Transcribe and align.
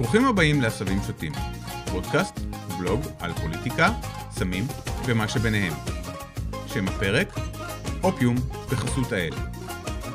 ברוכים 0.00 0.26
הבאים 0.26 0.60
לעשבים 0.60 0.98
שוטים, 1.06 1.32
פודקאסט 1.90 2.40
ובלוג 2.68 3.00
על 3.18 3.32
פוליטיקה, 3.32 3.92
סמים 4.30 4.64
ומה 5.06 5.28
שביניהם. 5.28 5.72
שם 6.66 6.88
הפרק, 6.88 7.28
אופיום 8.02 8.36
בחסות 8.70 9.12
האל. 9.12 9.32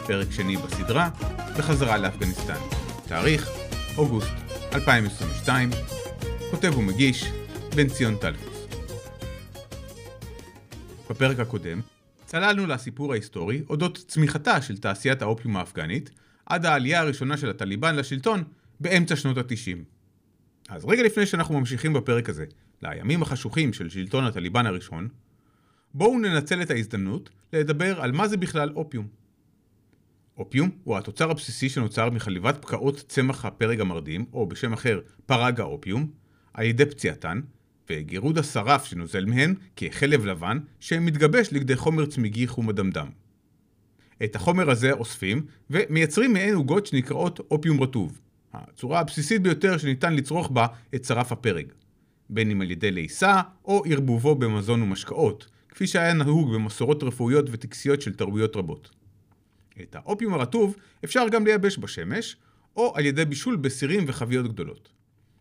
פרק 0.08 0.32
שני 0.32 0.58
בסדרה, 0.58 1.10
בחזרה 1.58 1.98
לאפגניסטן. 1.98 2.60
תאריך, 3.08 3.50
אוגוסט 3.98 4.34
2022, 4.74 5.70
כותב 6.52 6.78
ומגיש, 6.78 7.26
בן 7.76 7.90
ציון 7.90 8.16
טלפוס. 8.16 8.68
בפרק 11.10 11.40
הקודם, 11.40 11.82
צללנו 12.26 12.68
לסיפור 12.68 13.12
ההיסטורי 13.12 13.62
אודות 13.70 14.04
צמיחתה 14.08 14.62
של 14.62 14.78
תעשיית 14.78 15.22
האופיום 15.22 15.58
האפגנית, 15.58 16.10
עד 16.46 16.66
העלייה 16.66 17.00
הראשונה 17.00 17.38
של 17.38 17.50
הטליבן 17.50 17.96
לשלטון 17.96 18.44
באמצע 18.80 19.16
שנות 19.16 19.38
ה-90. 19.38 19.78
אז 20.70 20.86
רגע 20.86 21.04
לפני 21.04 21.26
שאנחנו 21.26 21.60
ממשיכים 21.60 21.94
בפרק 21.94 22.30
הזה 22.30 22.46
לימים 22.82 23.22
החשוכים 23.22 23.74
של 23.74 23.90
שלטון 23.90 24.24
הטליבן 24.24 24.66
הראשון, 24.66 25.08
בואו 25.94 26.20
ננצל 26.20 26.62
את 26.62 26.72
ההזדמנות 26.72 27.30
לדבר 27.54 28.02
על 28.02 28.12
מה 28.12 28.28
זה 28.28 28.38
בכלל 28.38 28.70
אופיום. 28.76 29.08
אופיום 30.38 30.70
הוא 30.84 30.98
התוצר 30.98 31.32
הבסיסי 31.32 31.70
שנוצר 31.70 32.10
מחליבת 32.10 32.58
פקעות 32.62 33.04
צמח 33.08 33.46
הפרג 33.46 33.82
המרדים, 33.82 34.26
או 34.34 34.48
בשם 34.48 34.74
אחר 34.74 35.00
פרג 35.26 35.60
האופיום, 35.60 36.12
על 36.54 36.66
ידי 36.66 36.86
פציעתן, 36.86 37.42
וגירוד 37.90 38.38
השרף 38.38 38.86
שנוזל 38.86 39.26
מהן 39.26 39.56
כחלב 39.76 40.26
לבן 40.26 40.60
שמתגבש 40.80 41.48
לכדי 41.52 41.76
חומר 41.76 42.06
צמיגי 42.06 42.48
חום 42.48 42.70
הדמדם. 42.70 43.08
את 44.24 44.36
החומר 44.36 44.70
הזה 44.70 44.92
אוספים 44.92 45.46
ומייצרים 45.70 46.34
מעין 46.34 46.56
עוגות 46.56 46.86
שנקראות 46.86 47.40
אופיום 47.52 47.84
רטוב, 47.84 48.20
הצורה 48.56 49.00
הבסיסית 49.00 49.42
ביותר 49.42 49.78
שניתן 49.78 50.14
לצרוך 50.14 50.52
בה 50.52 50.68
את 50.96 51.06
שרף 51.06 51.32
הפרג, 51.32 51.66
בין 52.30 52.52
אם 52.52 52.62
על 52.62 52.72
ידי 52.72 52.92
לעיסה 52.92 53.42
או 53.66 53.84
ערבובו 53.86 54.36
במזון 54.36 54.82
ומשקאות, 54.82 55.48
כפי 55.70 55.88
שהיה 55.88 56.14
נהוג 56.14 56.54
במסורות 56.54 57.04
רפואיות 57.04 57.46
וטקסיות 57.52 58.02
של 58.02 58.14
תרבויות 58.14 58.56
רבות. 58.56 58.90
את 59.82 59.96
האופיום 59.96 60.34
הרטוב 60.34 60.76
אפשר 61.06 61.26
גם 61.32 61.46
לייבש 61.46 61.78
בשמש, 61.78 62.38
או 62.76 62.94
על 62.96 63.06
ידי 63.06 63.26
בישול 63.26 63.56
בסירים 63.56 64.04
וחביות 64.08 64.48
גדולות. 64.48 64.90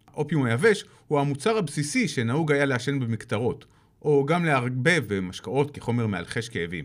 האופיום 0.07 0.45
היבש 0.45 0.85
הוא 1.09 1.21
המוצר 1.21 1.57
הבסיסי 1.57 2.09
שנהוג 2.09 2.53
היה 2.53 2.65
לעשן 2.65 3.01
במקטרות, 3.01 3.65
או 4.03 4.27
גם 4.27 4.45
לערבב 4.45 5.05
במשקאות 5.07 5.71
כחומר 5.71 6.07
מאלחש 6.07 6.49
כאבים. 6.49 6.85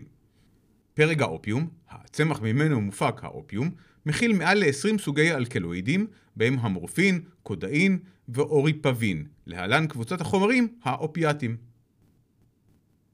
פרג 0.94 1.22
האופיום, 1.22 1.68
הצמח 1.90 2.40
ממנו 2.40 2.80
מופק 2.80 3.24
האופיום, 3.24 3.70
מכיל 4.06 4.32
מעל 4.32 4.58
ל-20 4.58 4.98
סוגי 4.98 5.32
אלקלואידים, 5.32 6.06
בהם 6.36 6.58
המורפין, 6.60 7.20
קודאין 7.42 7.98
ואוריפבין, 8.28 9.26
להלן 9.46 9.86
קבוצת 9.86 10.20
החומרים 10.20 10.68
האופיאטים. 10.82 11.56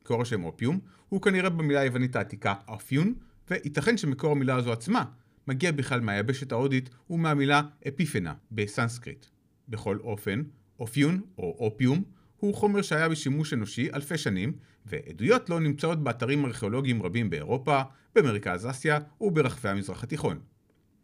מקור 0.02 0.22
השם 0.22 0.44
אופיום 0.44 0.80
הוא 1.08 1.22
כנראה 1.22 1.50
במילה 1.50 1.80
היוונית 1.80 2.16
העתיקה 2.16 2.54
אפיון, 2.66 3.14
וייתכן 3.50 3.96
שמקור 3.96 4.32
המילה 4.32 4.56
הזו 4.56 4.72
עצמה 4.72 5.04
מגיע 5.48 5.72
בכלל 5.72 6.00
מהיבשת 6.00 6.52
ההודית 6.52 6.90
ומהמילה 7.10 7.62
אפיפנה 7.88 8.34
בסנסקריט. 8.52 9.26
בכל 9.68 9.98
אופן, 10.00 10.42
אופיון 10.80 11.20
או 11.38 11.56
אופיום 11.58 12.02
הוא 12.36 12.54
חומר 12.54 12.82
שהיה 12.82 13.08
בשימוש 13.08 13.52
אנושי 13.52 13.88
אלפי 13.94 14.18
שנים, 14.18 14.52
ועדויות 14.86 15.50
לו 15.50 15.58
נמצאות 15.58 16.04
באתרים 16.04 16.44
ארכיאולוגיים 16.44 17.02
רבים 17.02 17.30
באירופה, 17.30 17.82
במרכז 18.14 18.66
אסיה 18.70 18.98
וברחבי 19.20 19.68
המזרח 19.68 20.02
התיכון. 20.02 20.40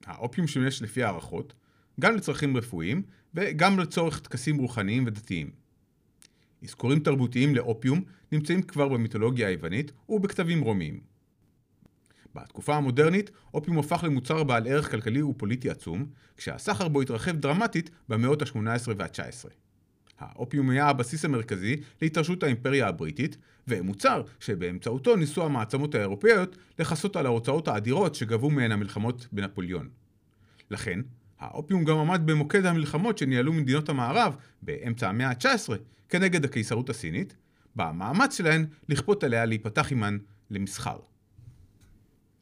האופיום 0.06 0.46
שימש 0.46 0.82
לפי 0.82 1.02
הערכות 1.02 1.54
גם 2.00 2.16
לצרכים 2.16 2.56
רפואיים 2.56 3.02
וגם 3.34 3.78
לצורך 3.78 4.20
טקסים 4.20 4.58
רוחניים 4.58 5.04
ודתיים. 5.06 5.50
אזכורים 6.64 7.00
תרבותיים 7.00 7.54
לאופיום 7.54 8.02
נמצאים 8.32 8.62
כבר 8.62 8.88
במיתולוגיה 8.88 9.48
היוונית 9.48 9.92
ובכתבים 10.08 10.60
רומיים. 10.60 11.00
בתקופה 12.34 12.76
המודרנית, 12.76 13.30
אופיום 13.54 13.78
הפך 13.78 14.04
למוצר 14.04 14.44
בעל 14.44 14.66
ערך 14.68 14.90
כלכלי 14.90 15.22
ופוליטי 15.22 15.70
עצום, 15.70 16.06
כשהסחר 16.36 16.88
בו 16.88 17.00
התרחב 17.02 17.36
דרמטית 17.36 17.90
במאות 18.08 18.42
ה-18 18.42 18.90
וה-19. 18.96 19.61
האופיום 20.22 20.70
היה 20.70 20.88
הבסיס 20.88 21.24
המרכזי 21.24 21.76
להתרשות 22.02 22.42
האימפריה 22.42 22.88
הבריטית, 22.88 23.36
ומוצר 23.68 24.22
שבאמצעותו 24.40 25.16
ניסו 25.16 25.44
המעצמות 25.44 25.94
האירופאיות 25.94 26.56
לכסות 26.78 27.16
על 27.16 27.26
ההוצאות 27.26 27.68
האדירות 27.68 28.14
שגבו 28.14 28.50
מהן 28.50 28.72
המלחמות 28.72 29.26
בנפוליאון. 29.32 29.88
לכן, 30.70 31.00
האופיום 31.40 31.84
גם 31.84 31.98
עמד 31.98 32.20
במוקד 32.24 32.66
המלחמות 32.66 33.18
שניהלו 33.18 33.52
מדינות 33.52 33.88
המערב 33.88 34.36
באמצע 34.62 35.08
המאה 35.08 35.28
ה-19 35.28 35.72
כנגד 36.08 36.44
הקיסרות 36.44 36.90
הסינית, 36.90 37.36
במאמץ 37.76 38.36
שלהן 38.36 38.66
לכפות 38.88 39.24
עליה 39.24 39.44
להיפתח 39.44 39.90
עימן 39.90 40.18
למסחר. 40.50 40.96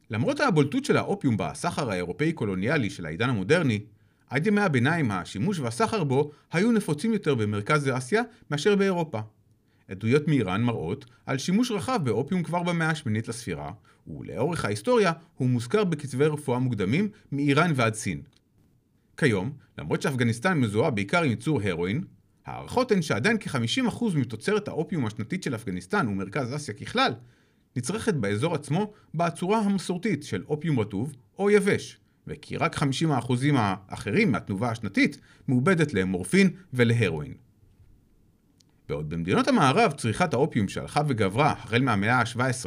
למרות 0.09 0.39
הבולטות 0.39 0.85
של 0.85 0.97
האופיום 0.97 1.37
בסחר 1.37 1.91
האירופאי-קולוניאלי 1.91 2.89
של 2.89 3.05
העידן 3.05 3.29
המודרני, 3.29 3.79
עד 4.31 4.47
ימי 4.47 4.61
הביניים 4.61 5.11
השימוש 5.11 5.59
והסחר 5.59 6.03
בו 6.03 6.31
היו 6.51 6.71
נפוצים 6.71 7.13
יותר 7.13 7.35
במרכז 7.35 7.89
אסיה 7.93 8.21
מאשר 8.51 8.75
באירופה. 8.75 9.19
עדויות 9.87 10.27
מאיראן 10.27 10.63
מראות 10.63 11.05
על 11.25 11.37
שימוש 11.37 11.71
רחב 11.71 11.99
באופיום 12.03 12.43
כבר 12.43 12.63
במאה 12.63 12.89
השמינית 12.89 13.27
לספירה, 13.27 13.71
ולאורך 14.07 14.65
ההיסטוריה 14.65 15.11
הוא 15.37 15.49
מוזכר 15.49 15.83
בכתבי 15.83 16.25
רפואה 16.25 16.59
מוקדמים 16.59 17.09
מאיראן 17.31 17.71
ועד 17.75 17.93
סין. 17.93 18.21
כיום, 19.17 19.51
למרות 19.77 20.01
שאפגניסטן 20.01 20.59
מזוהה 20.59 20.91
בעיקר 20.91 21.23
עם 21.23 21.29
ייצור 21.29 21.61
הרואין, 21.61 22.03
ההערכות 22.45 22.91
הן 22.91 23.01
שעדיין 23.01 23.37
כ-50% 23.39 24.03
מתוצרת 24.15 24.67
האופיום 24.67 25.05
השנתית 25.05 25.43
של 25.43 25.55
אפגניסטן 25.55 26.07
ומרכז 26.07 26.55
אסיה 26.55 26.73
ככלל, 26.73 27.13
נצרכת 27.75 28.13
באזור 28.13 28.55
עצמו 28.55 28.93
בצורה 29.13 29.59
המסורתית 29.59 30.23
של 30.23 30.43
אופיום 30.47 30.79
רטוב 30.79 31.15
או 31.39 31.49
יבש, 31.49 32.00
וכי 32.31 32.57
רק 32.57 32.75
50% 32.75 32.83
האחרים 33.55 34.31
מהתנובה 34.31 34.69
השנתית 34.69 35.17
מעובדת 35.47 35.93
למורפין 35.93 36.49
ולהרואין. 36.73 37.33
בעוד 38.89 39.09
במדינות 39.09 39.47
המערב 39.47 39.91
צריכת 39.91 40.33
האופיום 40.33 40.67
שהלכה 40.67 41.01
וגברה 41.07 41.51
החל 41.51 41.81
מהמאה 41.81 42.19
ה-17, 42.19 42.65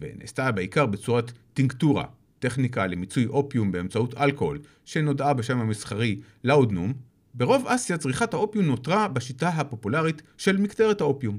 ונעשתה 0.00 0.52
בעיקר 0.52 0.86
בצורת 0.86 1.32
טינקטורה, 1.54 2.04
טכניקה 2.38 2.86
למיצוי 2.86 3.26
אופיום 3.26 3.72
באמצעות 3.72 4.14
אלכוהול, 4.14 4.58
שנודעה 4.84 5.34
בשם 5.34 5.60
המסחרי 5.60 6.20
לאודנום, 6.44 6.92
ברוב 7.34 7.66
אסיה 7.66 7.98
צריכת 7.98 8.34
האופיום 8.34 8.64
נותרה 8.64 9.08
בשיטה 9.08 9.48
הפופולרית 9.48 10.22
של 10.38 10.56
מקטרת 10.56 11.00
האופיום. 11.00 11.38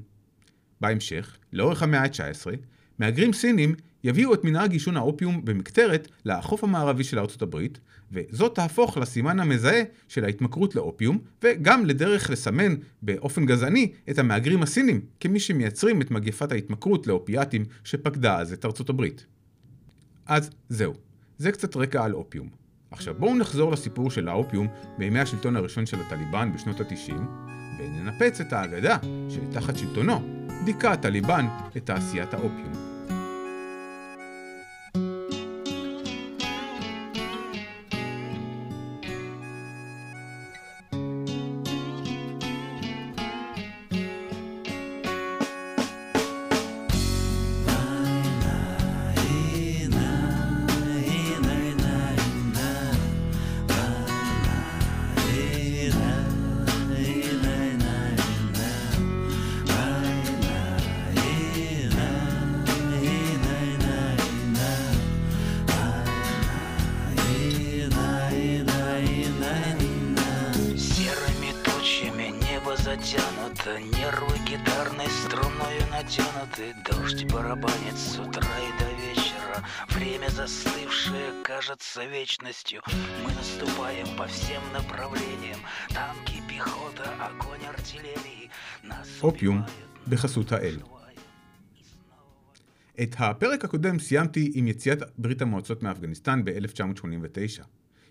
בהמשך, 0.82 1.38
לאורך 1.54 1.84
המאה 1.84 2.02
ה-19, 2.02 2.58
מהגרים 3.00 3.34
סינים 3.34 3.76
יביאו 4.04 4.34
את 4.34 4.44
מנהג 4.44 4.72
עישון 4.72 4.98
האופיום 4.98 5.46
במקטרת 5.46 6.08
לחוף 6.26 6.64
המערבי 6.64 7.04
של 7.04 7.20
ארצות 7.20 7.42
הברית, 7.42 7.80
וזאת 8.12 8.56
תהפוך 8.56 8.98
לסימן 8.98 9.40
המזהה 9.40 9.82
של 10.08 10.26
ההתמכרות 10.26 10.76
לאופיום, 10.76 11.18
וגם 11.44 11.86
לדרך 11.86 12.30
לסמן 12.30 12.76
באופן 13.02 13.46
גזעני 13.46 13.92
את 14.10 14.20
המהגרים 14.20 14.64
הסינים 14.64 15.02
כמי 15.20 15.40
שמייצרים 15.40 16.02
את 16.02 16.12
מגפת 16.12 16.52
ההתמכרות 16.52 17.08
לאופיאטים 17.08 17.66
שפקדה 17.84 18.40
אז 18.40 18.54
את 18.54 18.66
ארצות 18.66 18.90
הברית. 18.90 19.26
אז 20.26 20.50
זהו, 20.70 20.94
זה 21.38 21.52
קצת 21.52 21.76
רקע 21.76 22.04
על 22.04 22.14
אופיום. 22.14 22.50
עכשיו 22.92 23.16
בואו 23.20 23.36
נחזור 23.36 23.72
לסיפור 23.72 24.12
של 24.12 24.28
האופיום 24.28 24.68
בימי 24.98 25.20
השלטון 25.20 25.56
הראשון 25.56 25.86
של 25.86 25.98
הטליבן 26.02 26.52
בשנות 26.54 26.82
ה-90, 26.82 27.14
וננפץ 27.80 28.42
את 28.42 28.54
האגדה 28.54 28.98
שתחת 29.30 29.78
שלטונו 29.78 30.46
דיכא 30.66 30.88
הטליבן 30.88 31.46
את 31.78 31.86
תעשיית 31.86 32.34
האופיום. 32.34 32.83
кажется 82.23 82.23
вечностью 82.23 82.81
Мы 83.25 83.33
наступаем 83.33 84.07
по 84.17 84.27
всем 84.27 84.63
направлениям 84.73 85.61
Танки, 85.89 86.43
пехота, 86.49 87.11
огонь 87.21 87.65
артиллерии 87.67 88.51
Нас 88.85 89.23
אופיום 89.23 89.57
убивают, 89.57 90.09
בחסות 90.09 90.53
האל. 90.53 90.77
את 93.03 93.15
הפרק 93.19 93.65
הקודם 93.65 93.99
סיימתי 93.99 94.53
עם 94.55 94.69
יציאת 94.69 95.03
ברית 95.19 95.43
המועצות 95.43 95.83
מאפגניסטן 95.83 96.45
ב-1989. 96.45 97.63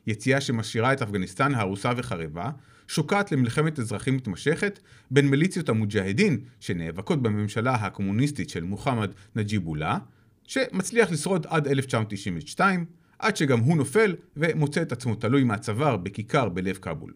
יציאה 0.07 0.41
שמשאירה 0.41 0.93
את 0.93 1.01
אפגניסטן 1.01 1.55
הרוסה 1.55 1.91
וחרבה, 1.97 2.49
שוקעת 2.87 3.31
למלחמת 3.31 3.79
אזרחים 3.79 4.15
מתמשכת 4.15 4.79
בין 5.11 5.27
מיליציות 5.27 5.69
המוג'הדין 5.69 6.39
שנאבקות 6.59 7.21
בממשלה 7.21 7.75
הקומוניסטית 7.75 8.49
של 8.49 8.63
מוחמד 8.63 9.11
נג'יבולה, 9.35 9.97
שמצליח 10.47 11.11
לשרוד 11.11 11.45
עד 11.49 11.67
1992, 11.67 12.85
עד 13.22 13.36
שגם 13.36 13.60
הוא 13.60 13.76
נופל 13.76 14.14
ומוצא 14.36 14.82
את 14.82 14.92
עצמו 14.92 15.14
תלוי 15.14 15.44
מהצוואר 15.44 15.96
בכיכר 15.96 16.48
בלב 16.48 16.76
כאבול. 16.76 17.12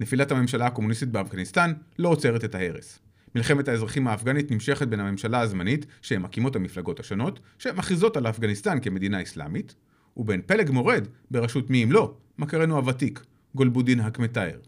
נפילת 0.00 0.32
הממשלה 0.32 0.66
הקומוניסטית 0.66 1.08
באפגניסטן 1.08 1.72
לא 1.98 2.08
עוצרת 2.08 2.44
את 2.44 2.54
ההרס. 2.54 2.98
מלחמת 3.34 3.68
האזרחים 3.68 4.08
האפגנית 4.08 4.50
נמשכת 4.50 4.88
בין 4.88 5.00
הממשלה 5.00 5.40
הזמנית, 5.40 5.86
שהן 6.02 6.22
מקימות 6.22 6.56
המפלגות 6.56 7.00
השונות, 7.00 7.40
שמכריזות 7.58 8.16
על 8.16 8.26
אפגניסטן 8.26 8.80
כמדינה 8.80 9.22
אסלאמית, 9.22 9.74
ובין 10.16 10.42
פלג 10.46 10.70
מורד, 10.70 11.06
בראשות 11.30 11.70
מי 11.70 11.84
אם 11.84 11.92
לא, 11.92 12.14
מכרנו 12.38 12.76
הוותיק, 12.76 13.24
גולבודין 13.54 14.00
הקמטאר. 14.00 14.58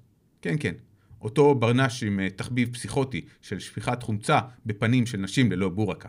כן, 0.42 0.54
כן, 0.60 0.74
אותו 1.20 1.54
ברנש 1.54 2.02
עם 2.02 2.20
אה, 2.20 2.30
תחביב 2.30 2.72
פסיכוטי 2.72 3.24
של 3.42 3.58
שפיכת 3.58 4.02
חומצה 4.02 4.40
בפנים 4.66 5.06
של 5.06 5.18
נשים 5.18 5.52
ללא 5.52 5.68
בורקה. 5.68 6.08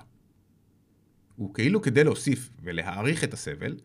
וכאילו 1.39 1.81
כדי 1.81 2.03
להוסיף 2.03 2.49
ולהעריך 2.63 3.23
את 3.23 3.33
הסבל, 3.33 3.75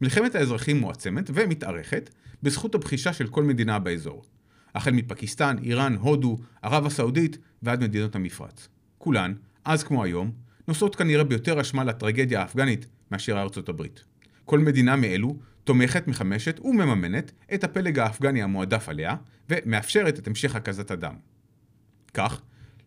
מלחמת 0.00 0.34
האזרחים 0.34 0.80
מועצמת 0.80 1.30
ומתארכת 1.34 2.10
בזכות 2.42 2.74
הבחישה 2.74 3.12
של 3.12 3.26
כל 3.26 3.42
מדינה 3.42 3.78
באזור. 3.78 4.24
החל 4.74 4.90
מפקיסטן, 4.90 5.56
איראן, 5.62 5.96
הודו, 5.96 6.38
ערב 6.62 6.86
הסעודית 6.86 7.38
ועד 7.62 7.82
מדינות 7.82 8.14
המפרץ. 8.14 8.68
כולן, 8.98 9.34
אז 9.64 9.82
כמו 9.82 10.04
היום, 10.04 10.30
נושאות 10.68 10.96
כנראה 10.96 11.24
ביותר 11.24 11.60
אשמה 11.60 11.84
לטרגדיה 11.84 12.40
האפגנית 12.40 12.86
מאשר 13.10 13.40
ארצות 13.40 13.68
הברית. 13.68 14.04
כל 14.44 14.58
מדינה 14.58 14.96
מאלו 14.96 15.36
תומכת, 15.64 16.08
מחמשת 16.08 16.60
ומממנת 16.64 17.32
את 17.54 17.64
הפלג 17.64 17.98
האפגני 17.98 18.42
המועדף 18.42 18.88
עליה, 18.88 19.16
ומאפשרת 19.50 20.18
את 20.18 20.26
המשך 20.26 20.54
הקזת 20.54 20.90
הדם. 20.90 21.14
כך, 22.14 22.40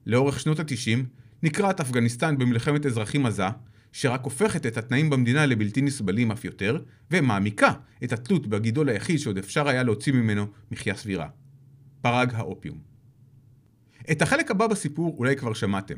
לאורך 0.06 0.39
שנות 0.39 0.60
ה-90 0.60 1.00
נקרעת 1.44 1.80
אפגניסטן 1.80 2.38
במלחמת 2.38 2.86
אזרחים 2.86 3.25
עזה, 3.25 3.48
שרק 3.94 4.24
הופכת 4.24 4.66
את 4.66 4.78
התנאים 4.78 5.10
במדינה 5.10 5.45
לבלתי 5.45 5.81
נסבלים 5.81 6.31
אף 6.31 6.45
יותר, 6.45 6.80
ומעמיקה 7.12 7.74
את 8.04 8.13
התלות 8.13 8.48
בגידול 8.48 8.90
היחיד 8.90 9.19
שעוד 9.19 9.38
אפשר 9.38 9.68
היה 9.68 9.84
להוציא 9.84 10.13
ממנו 10.13 10.48
מחיה 10.72 10.95
סבירה. 10.95 11.28
פרג 12.01 12.34
האופיום. 12.34 12.78
את 14.12 14.22
החלק 14.22 14.51
הבא 14.51 14.68
בסיפור 14.68 15.16
אולי 15.18 15.36
כבר 15.36 15.54
שמעתם. 15.54 15.95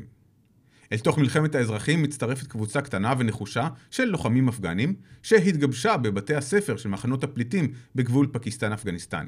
אל 0.92 0.98
תוך 0.98 1.18
מלחמת 1.18 1.54
האזרחים 1.54 2.02
מצטרפת 2.02 2.46
קבוצה 2.46 2.80
קטנה 2.80 3.14
ונחושה 3.18 3.68
של 3.90 4.04
לוחמים 4.04 4.48
אפגנים, 4.48 4.94
שהתגבשה 5.22 5.96
בבתי 5.96 6.34
הספר 6.34 6.76
של 6.76 6.88
מחנות 6.88 7.24
הפליטים 7.24 7.72
בגבול 7.94 8.28
פקיסטן-אפגניסטן. 8.32 9.26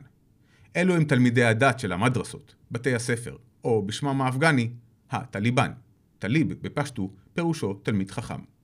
אלו 0.77 0.97
הם 0.97 1.05
תלמידי 1.05 1.45
הדת 1.45 1.79
של 1.79 1.93
המדרסות, 1.93 2.55
בתי 2.71 2.95
הספר, 2.95 3.37
או 3.65 3.87
בשמם 3.87 4.23
האפגני, 4.23 4.71
הטליבן. 5.11 5.71
טליב 6.19 6.53
בפשטו 6.53 7.13
פירושו 7.35 7.75
תלמיד 7.75 8.11
חכם. 8.11 8.58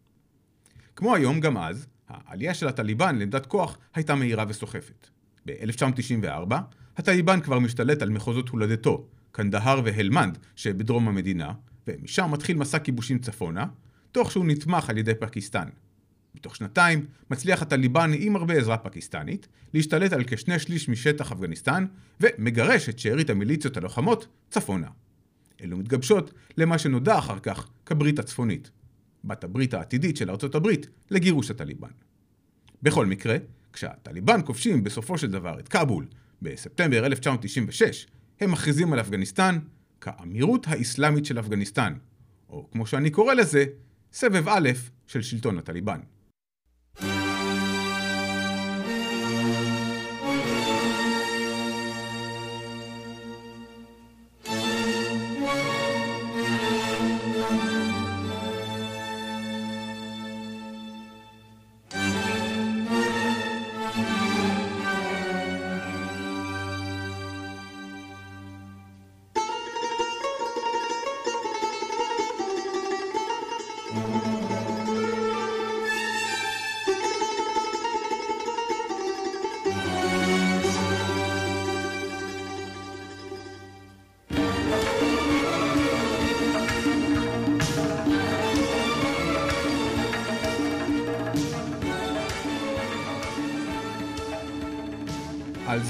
כמו 0.96 1.14
היום, 1.14 1.40
גם 1.40 1.56
אז, 1.56 1.86
העלייה 2.08 2.54
של 2.54 2.68
הטליבן 2.68 3.18
לעמדת 3.18 3.46
כוח 3.46 3.78
הייתה 3.94 4.14
מהירה 4.14 4.44
וסוחפת. 4.48 5.08
ב-1994, 5.46 6.54
הטליבן 6.96 7.40
כבר 7.40 7.58
משתלט 7.58 8.02
על 8.02 8.10
מחוזות 8.10 8.48
הולדתו, 8.48 9.06
קנדהר 9.32 9.80
והלמנד 9.84 10.38
שבדרום 10.56 11.08
המדינה, 11.08 11.52
ומשם 11.88 12.30
מתחיל 12.30 12.56
מסע 12.56 12.78
כיבושים 12.78 13.18
צפונה, 13.18 13.66
תוך 14.12 14.32
שהוא 14.32 14.46
נתמך 14.46 14.90
על 14.90 14.98
ידי 14.98 15.14
פקיסטן. 15.14 15.68
בתוך 16.34 16.56
שנתיים 16.56 17.06
מצליח 17.30 17.62
הטליבן 17.62 18.10
עם 18.14 18.36
הרבה 18.36 18.54
עזרה 18.54 18.76
פקיסטנית 18.76 19.48
להשתלט 19.74 20.12
על 20.12 20.24
כשני 20.26 20.58
שליש 20.58 20.88
משטח 20.88 21.32
אפגניסטן 21.32 21.86
ומגרש 22.20 22.88
את 22.88 22.98
שארית 22.98 23.30
המיליציות 23.30 23.76
הלוחמות 23.76 24.26
צפונה. 24.50 24.88
אלו 25.62 25.76
מתגבשות 25.76 26.32
למה 26.56 26.78
שנודע 26.78 27.18
אחר 27.18 27.38
כך 27.38 27.68
כברית 27.86 28.18
הצפונית, 28.18 28.70
בת 29.24 29.44
הברית 29.44 29.74
העתידית 29.74 30.16
של 30.16 30.30
ארצות 30.30 30.54
הברית 30.54 30.86
לגירוש 31.10 31.50
הטליבן. 31.50 31.88
בכל 32.82 33.06
מקרה, 33.06 33.36
כשהטליבן 33.72 34.40
כובשים 34.44 34.84
בסופו 34.84 35.18
של 35.18 35.30
דבר 35.30 35.58
את 35.58 35.68
כאבול 35.68 36.06
בספטמבר 36.42 37.06
1996, 37.06 38.06
הם 38.40 38.52
מכריזים 38.52 38.92
על 38.92 39.00
אפגניסטן 39.00 39.58
כאמירות 40.00 40.66
האסלאמית 40.68 41.24
של 41.24 41.38
אפגניסטן, 41.38 41.94
או 42.48 42.70
כמו 42.70 42.86
שאני 42.86 43.10
קורא 43.10 43.34
לזה, 43.34 43.64
סבב 44.12 44.48
א' 44.48 44.68
של 45.06 45.22
שלטון 45.22 45.58
הטליבן. 45.58 46.00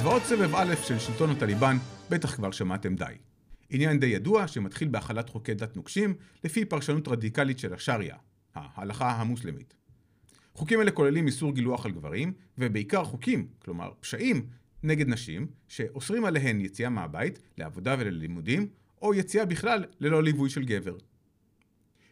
זוועות 0.04 0.22
סבב 0.22 0.54
א' 0.54 0.74
של 0.82 0.98
שלטון 0.98 1.30
הטליבן 1.30 1.76
בטח 2.10 2.34
כבר 2.34 2.50
שמעתם 2.50 2.96
די. 2.96 3.04
עניין 3.70 4.00
די 4.00 4.06
ידוע 4.06 4.48
שמתחיל 4.48 4.88
בהחלת 4.88 5.28
חוקי 5.28 5.54
דת 5.54 5.76
נוקשים 5.76 6.14
לפי 6.44 6.64
פרשנות 6.64 7.08
רדיקלית 7.08 7.58
של 7.58 7.74
השריעה, 7.74 8.18
ההלכה 8.54 9.10
המוסלמית. 9.10 9.74
חוקים 10.54 10.80
אלה 10.80 10.90
כוללים 10.90 11.26
איסור 11.26 11.54
גילוח 11.54 11.86
על 11.86 11.92
גברים, 11.92 12.32
ובעיקר 12.58 13.04
חוקים, 13.04 13.46
כלומר 13.58 13.92
פשעים, 14.00 14.46
נגד 14.82 15.08
נשים, 15.08 15.46
שאוסרים 15.68 16.24
עליהן 16.24 16.60
יציאה 16.60 16.90
מהבית, 16.90 17.38
לעבודה 17.58 17.96
וללימודים, 17.98 18.68
או 19.02 19.14
יציאה 19.14 19.44
בכלל 19.44 19.84
ללא 20.00 20.22
ליווי 20.22 20.50
של 20.50 20.64
גבר. 20.64 20.96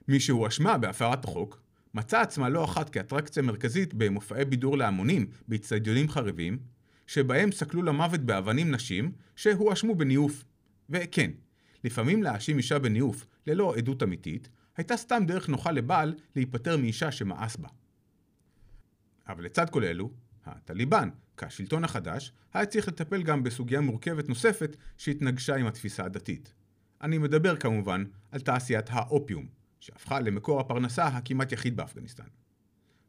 מי 0.09 0.21
שהואשמה 0.21 0.79
בהפרת 0.79 1.25
החוק, 1.25 1.63
מצאה 1.95 2.21
עצמה 2.21 2.49
לא 2.49 2.65
אחת 2.65 2.91
כאטרקציה 2.91 3.43
מרכזית 3.43 3.95
במופעי 3.95 4.45
בידור 4.45 4.79
להמונים 4.79 5.27
באצטדיונים 5.49 6.09
חרבים, 6.09 6.72
שבהם 7.07 7.53
סקלו 7.53 7.83
למוות 7.83 8.21
באבנים 8.21 8.71
נשים 8.71 9.13
שהואשמו 9.37 9.95
בניאוף. 9.95 10.45
וכן, 10.91 11.31
לפעמים 11.85 12.23
להאשים 12.23 12.59
אישה 12.59 12.79
בניאוף 12.79 13.27
ללא 13.47 13.75
עדות 13.77 14.03
אמיתית, 14.03 14.49
הייתה 14.77 14.97
סתם 14.97 15.23
דרך 15.27 15.49
נוחה 15.49 15.73
לבעל 15.73 16.15
להיפטר 16.37 16.77
מאישה 16.77 17.13
שמאס 17.13 17.57
בה. 17.57 17.69
אבל 19.29 19.45
לצד 19.45 19.71
כל 19.71 19.85
אלו, 19.85 20.11
הטליבן, 20.45 21.09
כשלטון 21.37 21.85
החדש, 21.85 22.33
היה 22.55 22.67
צריך 22.67 22.89
לטפל 22.89 23.23
גם 23.23 23.43
בסוגיה 23.43 23.81
מורכבת 23.81 24.29
נוספת 24.29 24.77
שהתנגשה 24.99 25.57
עם 25.57 25.67
התפיסה 25.67 26.05
הדתית. 26.05 26.55
אני 27.03 27.19
מדבר 27.19 27.57
כמובן 27.57 28.05
על 28.31 28.41
תעשיית 28.41 28.87
האופיום, 28.89 29.47
שהפכה 29.81 30.21
למקור 30.21 30.61
הפרנסה 30.61 31.07
הכמעט 31.07 31.53
יחיד 31.53 31.77
באפגניסטן. 31.77 32.25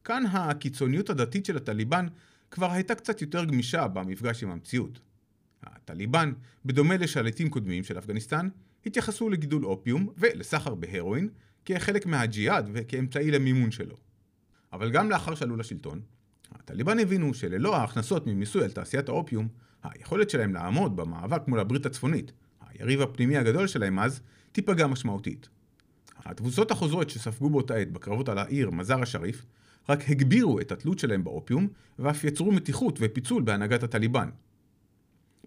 כאן 0.03 0.23
הקיצוניות 0.31 1.09
הדתית 1.09 1.45
של 1.45 1.57
הטליבן 1.57 2.07
כבר 2.53 2.72
הייתה 2.72 2.95
קצת 2.95 3.22
יותר 3.22 3.45
גמישה 3.45 3.88
במפגש 3.88 4.43
עם 4.43 4.50
המציאות. 4.50 5.00
הטליבן, 5.63 6.33
בדומה 6.65 6.98
לשליטים 6.98 7.50
קודמים 7.50 7.83
של 7.83 7.98
אפגניסטן, 7.98 8.50
התייחסו 8.86 9.29
לגידול 9.29 9.65
אופיום 9.65 10.10
ולסחר 10.17 10.75
בהרואין 10.75 11.29
כחלק 11.65 12.05
מהג'יהאד 12.05 12.69
וכאמצעי 12.74 13.31
למימון 13.31 13.72
שלו. 13.72 13.95
אבל 14.74 14.91
גם 14.91 15.10
לאחר 15.10 15.36
שעלו 15.36 15.55
לשלטון, 15.55 16.01
הטליבן 16.51 17.00
הבינו 17.00 17.33
שללא 17.33 17.75
ההכנסות 17.75 18.27
ממיסוי 18.27 18.63
על 18.63 18.72
תעשיית 18.72 19.10
האופיום, 19.10 19.48
היכולת 19.83 20.29
שלהם 20.29 20.53
לעמוד 20.53 20.95
במאבק 20.95 21.48
מול 21.48 21.60
הברית 21.60 21.86
הצפונית, 21.86 22.31
היריב 22.62 23.01
הפנימי 23.01 23.38
הגדול 23.38 23.67
שלהם 23.67 24.00
אז, 24.00 24.22
תיפגע 24.51 24.88
משמעותית. 24.88 25.50
התבוסות 26.25 26.72
החוזרות 26.72 27.10
שספגו 27.10 27.50
באותה 27.50 27.75
עת 27.75 27.92
בקרבות 27.92 28.30
על 28.30 28.38
העיר 28.38 28.72
מזאר 28.72 29.03
א-שריף 29.03 29.46
רק 29.89 30.10
הגבירו 30.10 30.60
את 30.60 30.72
התלות 30.72 31.00
שלהם 31.00 31.24
באופיום 31.24 31.68
ואף 32.00 32.24
יצרו 32.24 32.51
מתיחות 32.51 33.00
ופיצול 33.01 33.44
בהנהגת 33.44 33.84
הטליבן. 33.84 34.30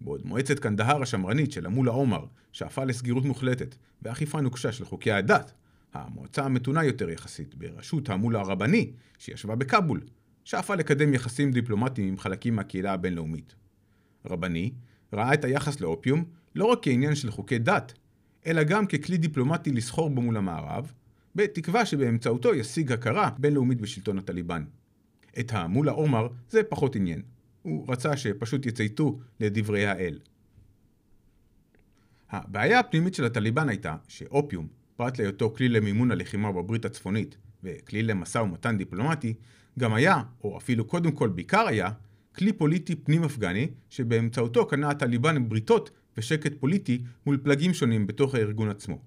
בעוד 0.01 0.21
מועצת 0.25 0.59
קנדהר 0.59 1.01
השמרנית 1.01 1.51
של 1.51 1.65
המולה 1.65 1.91
עומר 1.91 2.25
שאפה 2.51 2.83
לסגירות 2.83 3.25
מוחלטת 3.25 3.75
ואכיפה 4.01 4.41
נוקשה 4.41 4.71
של 4.71 4.85
חוקי 4.85 5.11
הדת, 5.11 5.51
המועצה 5.93 6.45
המתונה 6.45 6.83
יותר 6.83 7.09
יחסית 7.09 7.55
בראשות 7.55 8.09
המולה 8.09 8.39
הרבני 8.39 8.91
שישבה 9.17 9.55
בכאבול, 9.55 10.01
שאפה 10.43 10.75
לקדם 10.75 11.13
יחסים 11.13 11.51
דיפלומטיים 11.51 12.07
עם 12.07 12.17
חלקים 12.17 12.55
מהקהילה 12.55 12.93
הבינלאומית. 12.93 13.55
רבני 14.25 14.71
ראה 15.13 15.33
את 15.33 15.45
היחס 15.45 15.81
לאופיום 15.81 16.25
לא 16.55 16.65
רק 16.65 16.79
כעניין 16.81 17.15
של 17.15 17.31
חוקי 17.31 17.59
דת, 17.59 17.93
אלא 18.45 18.63
גם 18.63 18.87
ככלי 18.87 19.17
דיפלומטי 19.17 19.71
לסחור 19.71 20.09
בו 20.09 20.21
מול 20.21 20.37
המערב, 20.37 20.91
בתקווה 21.35 21.85
שבאמצעותו 21.85 22.55
ישיג 22.55 22.91
הכרה 22.91 23.29
בינלאומית 23.37 23.81
בשלטון 23.81 24.17
הטליבן. 24.17 24.63
את 25.39 25.53
המולה 25.53 25.91
עומר 25.91 26.27
זה 26.49 26.63
פחות 26.63 26.95
עניין. 26.95 27.21
הוא 27.61 27.85
רצה 27.91 28.17
שפשוט 28.17 28.65
יצייתו 28.65 29.19
לדברי 29.39 29.85
האל. 29.85 30.19
הבעיה 32.29 32.79
הפנימית 32.79 33.13
של 33.13 33.25
הטליבן 33.25 33.69
הייתה 33.69 33.95
שאופיום, 34.07 34.67
פרט 34.95 35.19
להיותו 35.19 35.53
כלי 35.53 35.69
למימון 35.69 36.11
הלחימה 36.11 36.51
בברית 36.51 36.85
הצפונית 36.85 37.37
וכלי 37.63 38.03
למשא 38.03 38.37
ומתן 38.37 38.77
דיפלומטי, 38.77 39.33
גם 39.79 39.93
היה, 39.93 40.21
או 40.43 40.57
אפילו 40.57 40.85
קודם 40.85 41.11
כל 41.11 41.29
בעיקר 41.29 41.67
היה, 41.67 41.89
כלי 42.35 42.53
פוליטי 42.53 42.95
פנים-אפגני 42.95 43.67
שבאמצעותו 43.89 44.67
קנה 44.67 44.89
הטליבן 44.89 45.49
בריתות 45.49 45.91
ושקט 46.17 46.53
פוליטי 46.59 47.03
מול 47.25 47.37
פלגים 47.43 47.73
שונים 47.73 48.07
בתוך 48.07 48.35
הארגון 48.35 48.69
עצמו. 48.69 49.01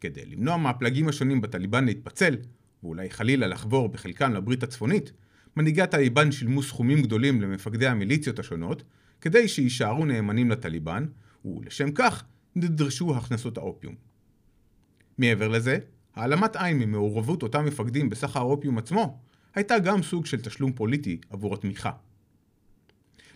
כדי 0.00 0.26
למנוע 0.26 0.56
מהפלגים 0.56 1.08
השונים 1.08 1.40
בטליבן 1.40 1.84
להתפצל, 1.84 2.36
ואולי 2.82 3.10
חלילה 3.10 3.46
לחבור 3.46 3.88
בחלקם 3.88 4.32
לברית 4.32 4.62
הצפונית, 4.62 5.12
מנהיגי 5.56 5.82
הטליבן 5.82 6.32
שילמו 6.32 6.62
סכומים 6.62 7.02
גדולים 7.02 7.40
למפקדי 7.40 7.86
המיליציות 7.86 8.38
השונות, 8.38 8.82
כדי 9.20 9.48
שיישארו 9.48 10.04
נאמנים 10.04 10.50
לטליבן, 10.50 11.06
ולשם 11.44 11.90
כך 11.90 12.24
נדרשו 12.56 13.16
הכנסות 13.16 13.58
האופיום. 13.58 13.94
מעבר 15.18 15.48
לזה, 15.48 15.78
העלמת 16.14 16.56
עין 16.56 16.78
ממעורבות 16.78 17.42
אותם 17.42 17.64
מפקדים 17.64 18.10
בסחר 18.10 18.40
האופיום 18.40 18.78
עצמו, 18.78 19.18
הייתה 19.54 19.78
גם 19.78 20.02
סוג 20.02 20.26
של 20.26 20.40
תשלום 20.40 20.72
פוליטי 20.72 21.20
עבור 21.30 21.54
התמיכה. 21.54 21.90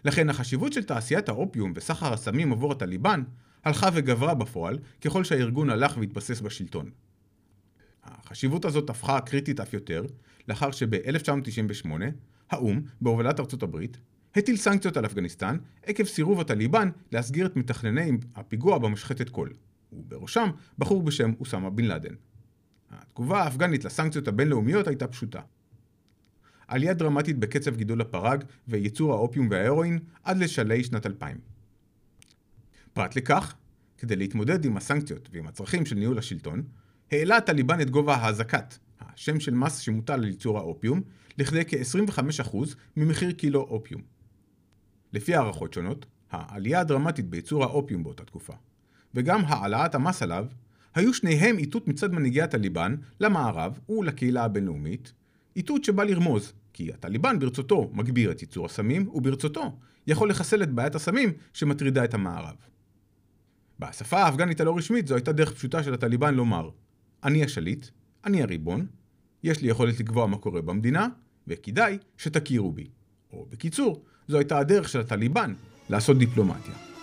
לכן 0.07 0.31
החשיבות 0.31 0.73
של 0.73 0.85
תעשיית 0.85 1.29
האופיום 1.29 1.73
וסחר 1.77 2.13
הסמים 2.13 2.53
עבור 2.53 2.73
הטליבן 2.73 3.23
הלכה 3.65 3.89
וגברה 3.95 4.35
בפועל 4.35 4.79
ככל 5.01 5.25
שהארגון 5.25 5.71
הלך 5.71 5.97
והתבסס 5.97 6.41
בשלטון. 6.41 6.91
החשיבות 8.05 8.65
הזאת 8.65 8.91
הפכה 8.91 9.21
קריטית 9.21 9.61
אף 9.61 9.75
יותר, 9.75 10.05
לאחר 10.49 10.71
שב-1998 10.71 11.89
האו"ם, 12.51 12.83
בהובלת 13.01 13.41
ארצות 13.41 13.63
הברית, 13.63 13.97
הטיל 14.37 14.57
סנקציות 14.57 14.97
על 14.97 15.07
אפגניסטן 15.07 15.57
עקב 15.87 16.05
סירוב 16.05 16.41
הטליבן 16.41 16.91
להסגיר 17.13 17.47
את 17.47 17.57
מתכנני 17.57 18.13
הפיגוע 18.35 18.79
במשחטת 18.79 19.29
קול, 19.29 19.53
ובראשם 19.93 20.51
בחור 20.79 21.03
בשם 21.03 21.33
אוסמה 21.41 21.71
בן 21.71 21.85
לאדן. 21.85 22.15
התגובה 22.91 23.43
האפגנית 23.43 23.85
לסנקציות 23.85 24.29
הבינלאומיות 24.29 24.87
הייתה 24.87 25.07
פשוטה. 25.07 25.41
עלייה 26.69 26.95
דרמטית 26.95 27.39
בקצב 27.39 27.77
גידול 27.77 28.01
הפרג 28.01 28.45
וייצור 28.69 29.13
האופיום 29.13 29.49
וההרואין 29.51 29.99
עד 30.25 30.39
לשלהי 30.39 30.85
שנת 30.85 31.07
2000. 31.07 31.39
פרט 32.93 33.17
לכך, 33.17 33.55
כדי 33.99 34.17
להתמודד 34.17 34.65
עם 34.65 34.77
הסנקציות 34.77 35.29
ועם 35.33 35.47
הצרכים 35.47 35.87
של 35.87 35.97
ניהול 35.97 36.19
השלטון, 36.19 36.63
העלה 37.13 37.37
הטליבן 37.37 37.81
את 37.81 37.91
גובה 37.91 38.15
ההזקת, 38.15 38.75
השם 39.01 39.41
של 39.41 39.55
מס 39.55 39.79
שמוטל 39.79 40.13
על 40.13 40.25
ייצור 40.25 40.59
האופיום, 40.59 41.03
לכדי 41.39 41.63
כ-25% 41.69 42.57
ממחיר 42.97 43.33
קילו 43.33 43.61
אופיום. 43.61 44.03
לפי 45.13 45.35
הערכות 45.35 45.73
שונות, 45.73 46.07
העלייה 46.31 46.81
הדרמטית 46.81 47.29
בייצור 47.29 47.65
האופיום 47.65 48.03
באותה 48.03 48.25
תקופה, 48.25 48.53
וגם 49.15 49.45
העלאת 49.45 49.95
המס 49.95 50.23
עליו, 50.23 50.47
היו 50.95 51.15
שניהם 51.15 51.59
איתות 51.59 51.89
מצד 51.89 52.13
מנהיגי 52.13 52.43
הטליבן 52.43 52.97
למערב 53.21 53.81
ולקהילה 53.89 54.45
הבינלאומית, 54.45 55.13
איתות 55.57 55.85
שבא 55.85 56.05
לרמוז 56.05 56.53
כי 56.73 56.93
הטליבן 56.93 57.39
ברצותו 57.39 57.91
מגביר 57.93 58.31
את 58.31 58.43
ייצור 58.43 58.67
הסמים, 58.67 59.09
וברצותו 59.15 59.79
יכול 60.07 60.31
לחסל 60.31 60.63
את 60.63 60.71
בעיית 60.71 60.95
הסמים 60.95 61.33
שמטרידה 61.53 62.05
את 62.05 62.15
המערב. 62.15 62.57
בשפה 63.79 64.19
האפגנית 64.19 64.61
הלא 64.61 64.77
רשמית 64.77 65.07
זו 65.07 65.15
הייתה 65.15 65.33
דרך 65.33 65.53
פשוטה 65.53 65.83
של 65.83 65.95
הטליבן 65.95 66.35
לומר 66.35 66.71
אני 67.25 67.45
השליט, 67.45 67.87
אני 68.25 68.43
הריבון, 68.43 68.87
יש 69.43 69.63
לי 69.63 69.69
יכולת 69.69 70.01
לקבוע 70.01 70.27
מה 70.27 70.39
קורה 70.39 70.63
במדינה, 70.63 71.09
וכדאי 71.47 71.99
שתכירו 72.17 72.73
בי. 72.73 72.89
או 73.33 73.47
בקיצור, 73.51 74.05
זו 74.29 74.39
הייתה 74.39 74.59
הדרך 74.59 74.89
של 74.89 75.01
הטליבן 75.01 75.55
לעשות 75.91 76.19
דיפלומטיה. 76.19 76.96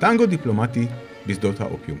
טנגו 0.00 0.26
דיפלומטי 0.26 0.86
בשדות 1.26 1.60
האופיום. 1.60 1.98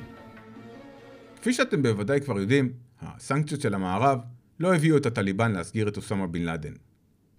כפי 1.40 1.52
שאתם 1.52 1.82
בוודאי 1.82 2.20
כבר 2.20 2.40
יודעים, 2.40 2.72
הסנקציות 3.00 3.60
של 3.60 3.74
המערב 3.74 4.18
לא 4.60 4.74
הביאו 4.74 4.96
את 4.96 5.06
הטליבן 5.06 5.52
להסגיר 5.52 5.88
את 5.88 5.96
אוסמה 5.96 6.26
בן 6.26 6.42
לאדן. 6.42 6.72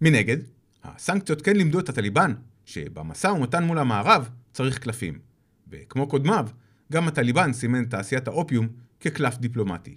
מנגד, 0.01 0.37
הסנקציות 0.83 1.41
כן 1.41 1.55
לימדו 1.55 1.79
את 1.79 1.89
הטליבן 1.89 2.33
שבמשא 2.65 3.27
ומתן 3.27 3.63
מול 3.63 3.77
המערב 3.77 4.29
צריך 4.53 4.77
קלפים, 4.79 5.19
וכמו 5.67 6.07
קודמיו, 6.07 6.47
גם 6.91 7.07
הטליבן 7.07 7.53
סימן 7.53 7.85
תעשיית 7.85 8.27
האופיום 8.27 8.67
כקלף 8.99 9.37
דיפלומטי. 9.37 9.95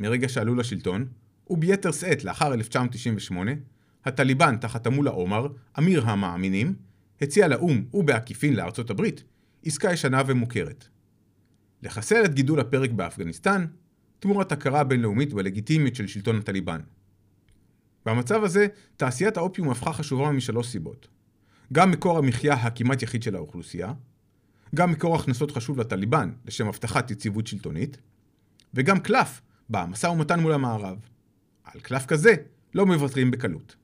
מרגע 0.00 0.28
שעלו 0.28 0.54
לשלטון, 0.54 1.06
וביתר 1.50 1.92
שאת 1.92 2.24
לאחר 2.24 2.54
1998, 2.54 3.52
הטליבן 4.04 4.56
תחת 4.56 4.86
המולה 4.86 5.10
עומר, 5.10 5.46
אמיר 5.78 6.10
המאמינים, 6.10 6.74
הציע 7.20 7.48
לאו"ם 7.48 7.84
ובעקיפין 7.94 8.56
לארצות 8.56 8.90
הברית 8.90 9.24
עסקה 9.64 9.92
ישנה 9.92 10.22
ומוכרת. 10.26 10.88
לחסל 11.82 12.24
את 12.24 12.34
גידול 12.34 12.60
הפרק 12.60 12.90
באפגניסטן, 12.90 13.66
תמורת 14.18 14.52
הכרה 14.52 14.84
בינלאומית 14.84 15.32
ולגיטימית 15.32 15.96
של 15.96 16.06
שלטון 16.06 16.36
הטליבן. 16.36 16.80
במצב 18.06 18.44
הזה, 18.44 18.66
תעשיית 18.96 19.36
האופיום 19.36 19.70
הפכה 19.70 19.92
חשובה 19.92 20.30
משלוש 20.30 20.68
סיבות. 20.68 21.08
גם 21.72 21.90
מקור 21.90 22.18
המחיה 22.18 22.54
הכמעט 22.54 23.02
יחיד 23.02 23.22
של 23.22 23.36
האוכלוסייה, 23.36 23.92
גם 24.74 24.90
מקור 24.90 25.16
הכנסות 25.16 25.50
חשוב 25.50 25.78
לטליבן 25.80 26.32
לשם 26.46 26.68
הבטחת 26.68 27.10
יציבות 27.10 27.46
שלטונית, 27.46 27.96
וגם 28.74 29.00
קלף 29.00 29.42
במשא 29.70 30.06
ומתן 30.06 30.40
מול 30.40 30.52
המערב. 30.52 30.98
על 31.64 31.80
קלף 31.80 32.06
כזה 32.06 32.34
לא 32.74 32.86
מוותרים 32.86 33.30
בקלות. 33.30 33.76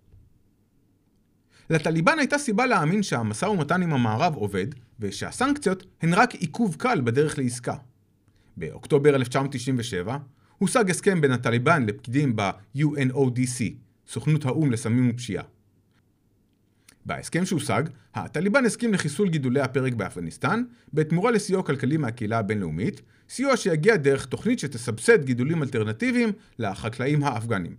לטליבן 1.70 2.18
הייתה 2.18 2.38
סיבה 2.38 2.66
להאמין 2.66 3.02
שהמשא 3.02 3.46
ומתן 3.46 3.82
עם 3.82 3.92
המערב 3.92 4.34
עובד, 4.34 4.66
ושהסנקציות 5.00 5.86
הן 6.02 6.14
רק 6.14 6.34
עיכוב 6.34 6.76
קל 6.78 7.00
בדרך 7.00 7.38
לעסקה. 7.38 7.74
באוקטובר 8.56 9.14
1997 9.16 10.18
הושג 10.58 10.90
הסכם 10.90 11.20
בין 11.20 11.32
הטליבן 11.32 11.86
לפקידים 11.86 12.36
ב-UNODC, 12.36 13.64
סוכנות 14.08 14.44
האו"ם 14.44 14.70
לסמים 14.70 15.10
ופשיעה. 15.10 15.44
בהסכם 17.06 17.44
שהושג, 17.44 17.82
הטליבן 18.14 18.64
הסכים 18.64 18.94
לחיסול 18.94 19.28
גידולי 19.28 19.60
הפרק 19.60 19.92
באפגניסטן, 19.92 20.62
בתמורה 20.94 21.30
לסיוע 21.30 21.62
כלכלי 21.62 21.96
מהקהילה 21.96 22.38
הבינלאומית, 22.38 23.02
סיוע 23.28 23.56
שיגיע 23.56 23.96
דרך 23.96 24.26
תוכנית 24.26 24.58
שתסבסד 24.58 25.24
גידולים 25.24 25.62
אלטרנטיביים 25.62 26.32
לחקלאים 26.58 27.24
האפגנים. 27.24 27.76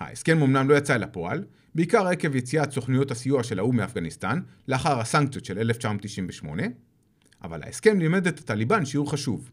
ההסכם 0.00 0.42
אמנם 0.42 0.68
לא 0.68 0.74
יצא 0.74 0.94
אל 0.94 1.02
הפועל, 1.02 1.44
בעיקר 1.78 2.06
עקב 2.06 2.36
יציאת 2.36 2.72
סוכנויות 2.72 3.10
הסיוע 3.10 3.42
של 3.42 3.58
האו"ם 3.58 3.76
מאפגניסטן, 3.76 4.40
לאחר 4.68 5.00
הסנקציות 5.00 5.44
של 5.44 5.58
1998, 5.58 6.62
אבל 7.42 7.62
ההסכם 7.62 7.98
לימד 7.98 8.26
את 8.26 8.38
הטליבן 8.38 8.84
שיעור 8.84 9.10
חשוב. 9.10 9.50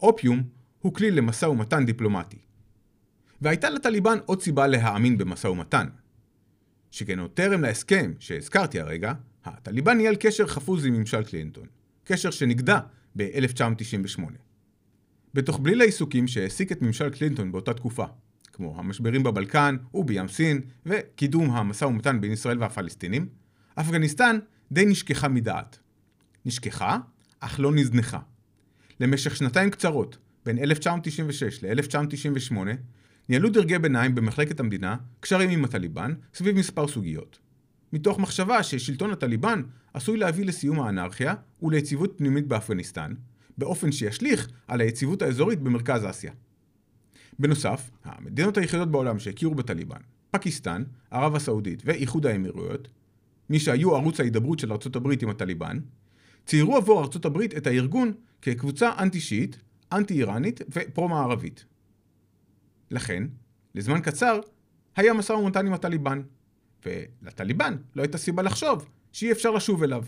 אופיום 0.00 0.42
הוא 0.78 0.94
כלי 0.94 1.10
למשא 1.10 1.46
ומתן 1.46 1.86
דיפלומטי. 1.86 2.36
והייתה 3.40 3.70
לטליבן 3.70 4.18
עוד 4.26 4.42
סיבה 4.42 4.66
להאמין 4.66 5.18
במשא 5.18 5.46
ומתן. 5.46 5.86
שכן 6.90 7.18
עוד 7.18 7.30
טרם 7.30 7.62
להסכם 7.62 8.12
שהזכרתי 8.18 8.80
הרגע, 8.80 9.12
הטליבן 9.44 9.96
ניהל 9.96 10.16
קשר 10.16 10.46
חפוז 10.46 10.86
עם 10.86 10.94
ממשל 10.94 11.24
קלינטון, 11.24 11.66
קשר 12.04 12.30
שנגדע 12.30 12.78
ב-1998. 13.16 14.22
בתוך 15.34 15.58
בליל 15.58 15.80
העיסוקים 15.80 16.28
שהעסיק 16.28 16.72
את 16.72 16.82
ממשל 16.82 17.10
קלינטון 17.10 17.52
באותה 17.52 17.74
תקופה, 17.74 18.04
כמו 18.56 18.78
המשברים 18.78 19.22
בבלקן 19.22 19.76
ובים 19.94 20.28
סין, 20.28 20.60
וקידום 20.86 21.50
המשא 21.50 21.84
ומתן 21.84 22.20
בין 22.20 22.32
ישראל 22.32 22.58
והפלסטינים, 22.58 23.28
אפגניסטן 23.74 24.38
די 24.72 24.84
נשכחה 24.86 25.28
מדעת. 25.28 25.78
נשכחה, 26.44 26.98
אך 27.40 27.60
לא 27.60 27.72
נזנחה. 27.72 28.18
למשך 29.00 29.36
שנתיים 29.36 29.70
קצרות, 29.70 30.18
בין 30.44 30.58
1996 30.58 31.64
ל-1998, 31.64 32.56
ניהלו 33.28 33.50
דרגי 33.50 33.78
ביניים 33.78 34.14
במחלקת 34.14 34.60
המדינה 34.60 34.96
קשרים 35.20 35.50
עם 35.50 35.64
הטליבן 35.64 36.14
סביב 36.34 36.56
מספר 36.56 36.88
סוגיות. 36.88 37.38
מתוך 37.92 38.18
מחשבה 38.18 38.62
ששלטון 38.62 39.10
הטליבן 39.10 39.62
עשוי 39.94 40.16
להביא 40.16 40.44
לסיום 40.44 40.80
האנרכיה 40.80 41.34
וליציבות 41.62 42.14
פנימית 42.16 42.46
באפגניסטן, 42.46 43.14
באופן 43.58 43.92
שישליך 43.92 44.48
על 44.68 44.80
היציבות 44.80 45.22
האזורית 45.22 45.60
במרכז 45.60 46.06
אסיה. 46.10 46.32
בנוסף, 47.38 47.90
המדינות 48.04 48.56
היחידות 48.56 48.90
בעולם 48.90 49.18
שהכירו 49.18 49.54
בטליבן, 49.54 50.00
פקיסטן, 50.30 50.84
ערב 51.10 51.34
הסעודית 51.34 51.82
ואיחוד 51.84 52.26
האמירויות, 52.26 52.88
מי 53.50 53.60
שהיו 53.60 53.94
ערוץ 53.94 54.20
ההידברות 54.20 54.58
של 54.58 54.72
ארצות 54.72 54.96
הברית 54.96 55.22
עם 55.22 55.28
הטליבן, 55.28 55.80
ציירו 56.46 56.76
עבור 56.76 57.02
ארצות 57.02 57.24
הברית 57.24 57.56
את 57.56 57.66
הארגון 57.66 58.12
כקבוצה 58.42 58.90
אנטי-שיעית, 58.98 59.58
אנטי-איראנית 59.92 60.60
ופרו-מערבית. 60.68 61.64
לכן, 62.90 63.22
לזמן 63.74 64.00
קצר, 64.00 64.40
היה 64.96 65.12
משא 65.12 65.32
ומתן 65.32 65.66
עם 65.66 65.72
הטליבן, 65.72 66.22
ולטליבן 66.86 67.76
לא 67.96 68.02
הייתה 68.02 68.18
סיבה 68.18 68.42
לחשוב 68.42 68.88
שאי 69.12 69.32
אפשר 69.32 69.50
לשוב 69.50 69.82
אליו. 69.82 70.04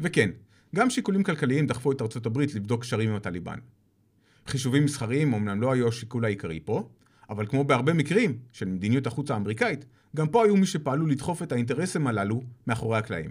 וכן, 0.00 0.30
גם 0.74 0.90
שיקולים 0.90 1.22
כלכליים 1.22 1.66
דחפו 1.66 1.92
את 1.92 2.02
ארצות 2.02 2.26
הברית 2.26 2.54
לבדוק 2.54 2.80
קשרים 2.80 3.10
עם 3.10 3.16
הטליבן. 3.16 3.58
חישובים 4.48 4.84
מסחריים 4.84 5.32
אומנם 5.32 5.60
לא 5.60 5.72
היו 5.72 5.88
השיקול 5.88 6.24
העיקרי 6.24 6.60
פה, 6.64 6.88
אבל 7.30 7.46
כמו 7.46 7.64
בהרבה 7.64 7.92
מקרים 7.92 8.38
של 8.52 8.68
מדיניות 8.68 9.06
החוץ 9.06 9.30
האמריקאית, 9.30 9.84
גם 10.16 10.28
פה 10.28 10.44
היו 10.44 10.56
מי 10.56 10.66
שפעלו 10.66 11.06
לדחוף 11.06 11.42
את 11.42 11.52
האינטרסים 11.52 12.06
הללו 12.06 12.42
מאחורי 12.66 12.98
הקלעים. 12.98 13.30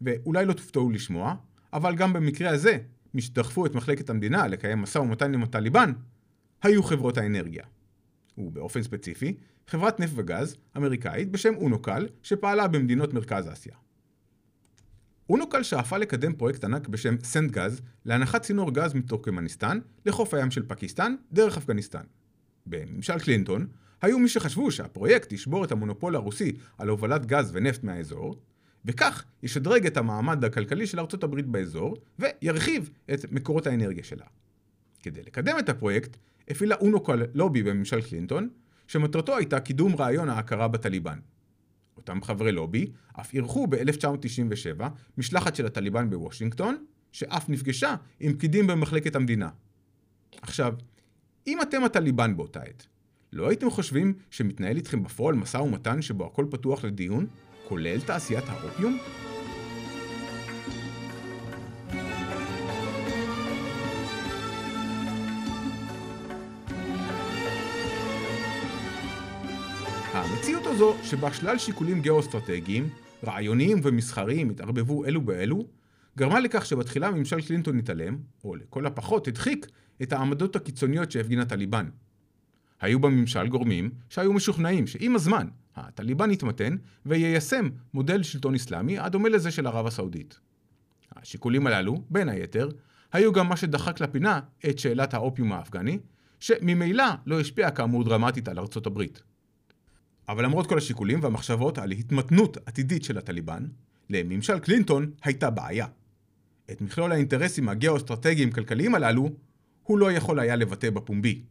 ואולי 0.00 0.44
לא 0.46 0.52
תופתעו 0.52 0.90
לשמוע, 0.90 1.34
אבל 1.72 1.94
גם 1.94 2.12
במקרה 2.12 2.50
הזה, 2.50 2.78
מי 3.14 3.22
שדחפו 3.22 3.66
את 3.66 3.74
מחלקת 3.74 4.10
המדינה 4.10 4.46
לקיים 4.46 4.78
משא 4.78 4.98
ומתן 4.98 5.34
עם 5.34 5.42
הטליבן, 5.42 5.92
היו 6.62 6.82
חברות 6.82 7.18
האנרגיה. 7.18 7.64
ובאופן 8.38 8.82
ספציפי, 8.82 9.36
חברת 9.66 10.00
נפט 10.00 10.12
וגז 10.16 10.56
אמריקאית 10.76 11.30
בשם 11.30 11.54
אונוקל, 11.54 12.06
שפעלה 12.22 12.68
במדינות 12.68 13.14
מרכז 13.14 13.52
אסיה. 13.52 13.74
אונוקל 15.30 15.62
שאפה 15.62 15.98
לקדם 15.98 16.32
פרויקט 16.32 16.64
ענק 16.64 16.88
בשם 16.88 17.14
סנט 17.22 17.50
גז 17.50 17.80
להנחת 18.04 18.42
צינור 18.42 18.74
גז 18.74 18.94
מטורקמניסטן 18.94 19.78
לחוף 20.06 20.34
הים 20.34 20.50
של 20.50 20.62
פקיסטן 20.68 21.14
דרך 21.32 21.56
אפגניסטן. 21.56 22.02
בממשל 22.66 23.18
קלינטון 23.18 23.66
היו 24.02 24.18
מי 24.18 24.28
שחשבו 24.28 24.70
שהפרויקט 24.70 25.32
ישבור 25.32 25.64
את 25.64 25.72
המונופול 25.72 26.16
הרוסי 26.16 26.52
על 26.78 26.88
הובלת 26.88 27.26
גז 27.26 27.50
ונפט 27.54 27.84
מהאזור, 27.84 28.40
וכך 28.84 29.24
ישדרג 29.42 29.86
את 29.86 29.96
המעמד 29.96 30.44
הכלכלי 30.44 30.86
של 30.86 31.00
ארצות 31.00 31.24
הברית 31.24 31.46
באזור, 31.46 31.96
וירחיב 32.18 32.90
את 33.14 33.32
מקורות 33.32 33.66
האנרגיה 33.66 34.04
שלה. 34.04 34.26
כדי 35.02 35.22
לקדם 35.22 35.58
את 35.58 35.68
הפרויקט, 35.68 36.16
הפעילה 36.48 36.76
אונוקל 36.76 37.22
לובי 37.34 37.62
בממשל 37.62 38.02
קלינטון, 38.02 38.48
שמטרתו 38.86 39.36
הייתה 39.36 39.60
קידום 39.60 39.96
רעיון 39.96 40.28
ההכרה 40.28 40.68
בטליבן. 40.68 41.18
אותם 42.00 42.22
חברי 42.22 42.52
לובי 42.52 42.90
אף 43.20 43.34
אירחו 43.34 43.66
ב-1997 43.66 44.84
משלחת 45.18 45.54
של 45.54 45.66
הטליבן 45.66 46.10
בוושינגטון, 46.10 46.84
שאף 47.12 47.48
נפגשה 47.48 47.94
עם 48.20 48.32
פקידים 48.32 48.66
במחלקת 48.66 49.16
המדינה. 49.16 49.48
עכשיו, 50.42 50.74
אם 51.46 51.62
אתם 51.62 51.84
הטליבן 51.84 52.36
באותה 52.36 52.60
עת, 52.62 52.86
לא 53.32 53.48
הייתם 53.48 53.70
חושבים 53.70 54.14
שמתנהל 54.30 54.76
איתכם 54.76 55.02
בפועל 55.02 55.34
משא 55.34 55.56
ומתן 55.56 56.02
שבו 56.02 56.26
הכל 56.26 56.46
פתוח 56.50 56.84
לדיון, 56.84 57.26
כולל 57.68 58.00
תעשיית 58.00 58.44
האופיום? 58.48 58.98
המציאות 70.20 70.66
הזו, 70.66 70.96
שבה 71.02 71.32
שלל 71.32 71.58
שיקולים 71.58 72.00
גיאו-אסטרטגיים, 72.00 72.88
רעיוניים 73.24 73.80
ומסחריים 73.82 74.50
התערבבו 74.50 75.04
אלו 75.04 75.20
באלו, 75.20 75.66
גרמה 76.18 76.40
לכך 76.40 76.66
שבתחילה 76.66 77.10
ממשל 77.10 77.40
קלינטון 77.40 77.78
התעלם, 77.78 78.18
או 78.44 78.56
לכל 78.56 78.86
הפחות 78.86 79.28
הדחיק, 79.28 79.66
את 80.02 80.12
העמדות 80.12 80.56
הקיצוניות 80.56 81.10
שהפגין 81.10 81.40
הטליבן. 81.40 81.88
היו 82.80 83.00
בממשל 83.00 83.48
גורמים 83.48 83.90
שהיו 84.08 84.32
משוכנעים 84.32 84.86
שעם 84.86 85.14
הזמן 85.14 85.46
הטליבן 85.76 86.30
יתמתן 86.30 86.76
ויישם 87.06 87.68
מודל 87.94 88.22
שלטון 88.22 88.54
אסלאמי 88.54 88.98
הדומה 88.98 89.28
לזה 89.28 89.50
של 89.50 89.66
ערב 89.66 89.86
הסעודית. 89.86 90.40
השיקולים 91.16 91.66
הללו, 91.66 92.02
בין 92.10 92.28
היתר, 92.28 92.68
היו 93.12 93.32
גם 93.32 93.48
מה 93.48 93.56
שדחק 93.56 94.00
לפינה 94.00 94.40
את 94.68 94.78
שאלת 94.78 95.14
האופיום 95.14 95.52
האפגני, 95.52 95.98
שממילא 96.40 97.04
לא 97.26 97.40
השפיע 97.40 97.70
כאמור 97.70 98.04
דרמטית 98.04 98.48
על 98.48 98.58
ארצות 98.58 98.86
הברית. 98.86 99.22
אבל 100.30 100.44
למרות 100.44 100.66
כל 100.66 100.78
השיקולים 100.78 101.22
והמחשבות 101.22 101.78
על 101.78 101.90
התמתנות 101.90 102.56
עתידית 102.66 103.04
של 103.04 103.18
הטליבן, 103.18 103.66
לממשל 104.10 104.58
קלינטון 104.58 105.10
הייתה 105.24 105.50
בעיה. 105.50 105.86
את 106.70 106.80
מכלול 106.80 107.12
האינטרסים 107.12 107.68
הגיאו-אסטרטגיים-כלכליים 107.68 108.94
הללו, 108.94 109.30
הוא 109.82 109.98
לא 109.98 110.12
יכול 110.12 110.40
היה 110.40 110.56
לבטא 110.56 110.90
בפומבי. 110.90 111.42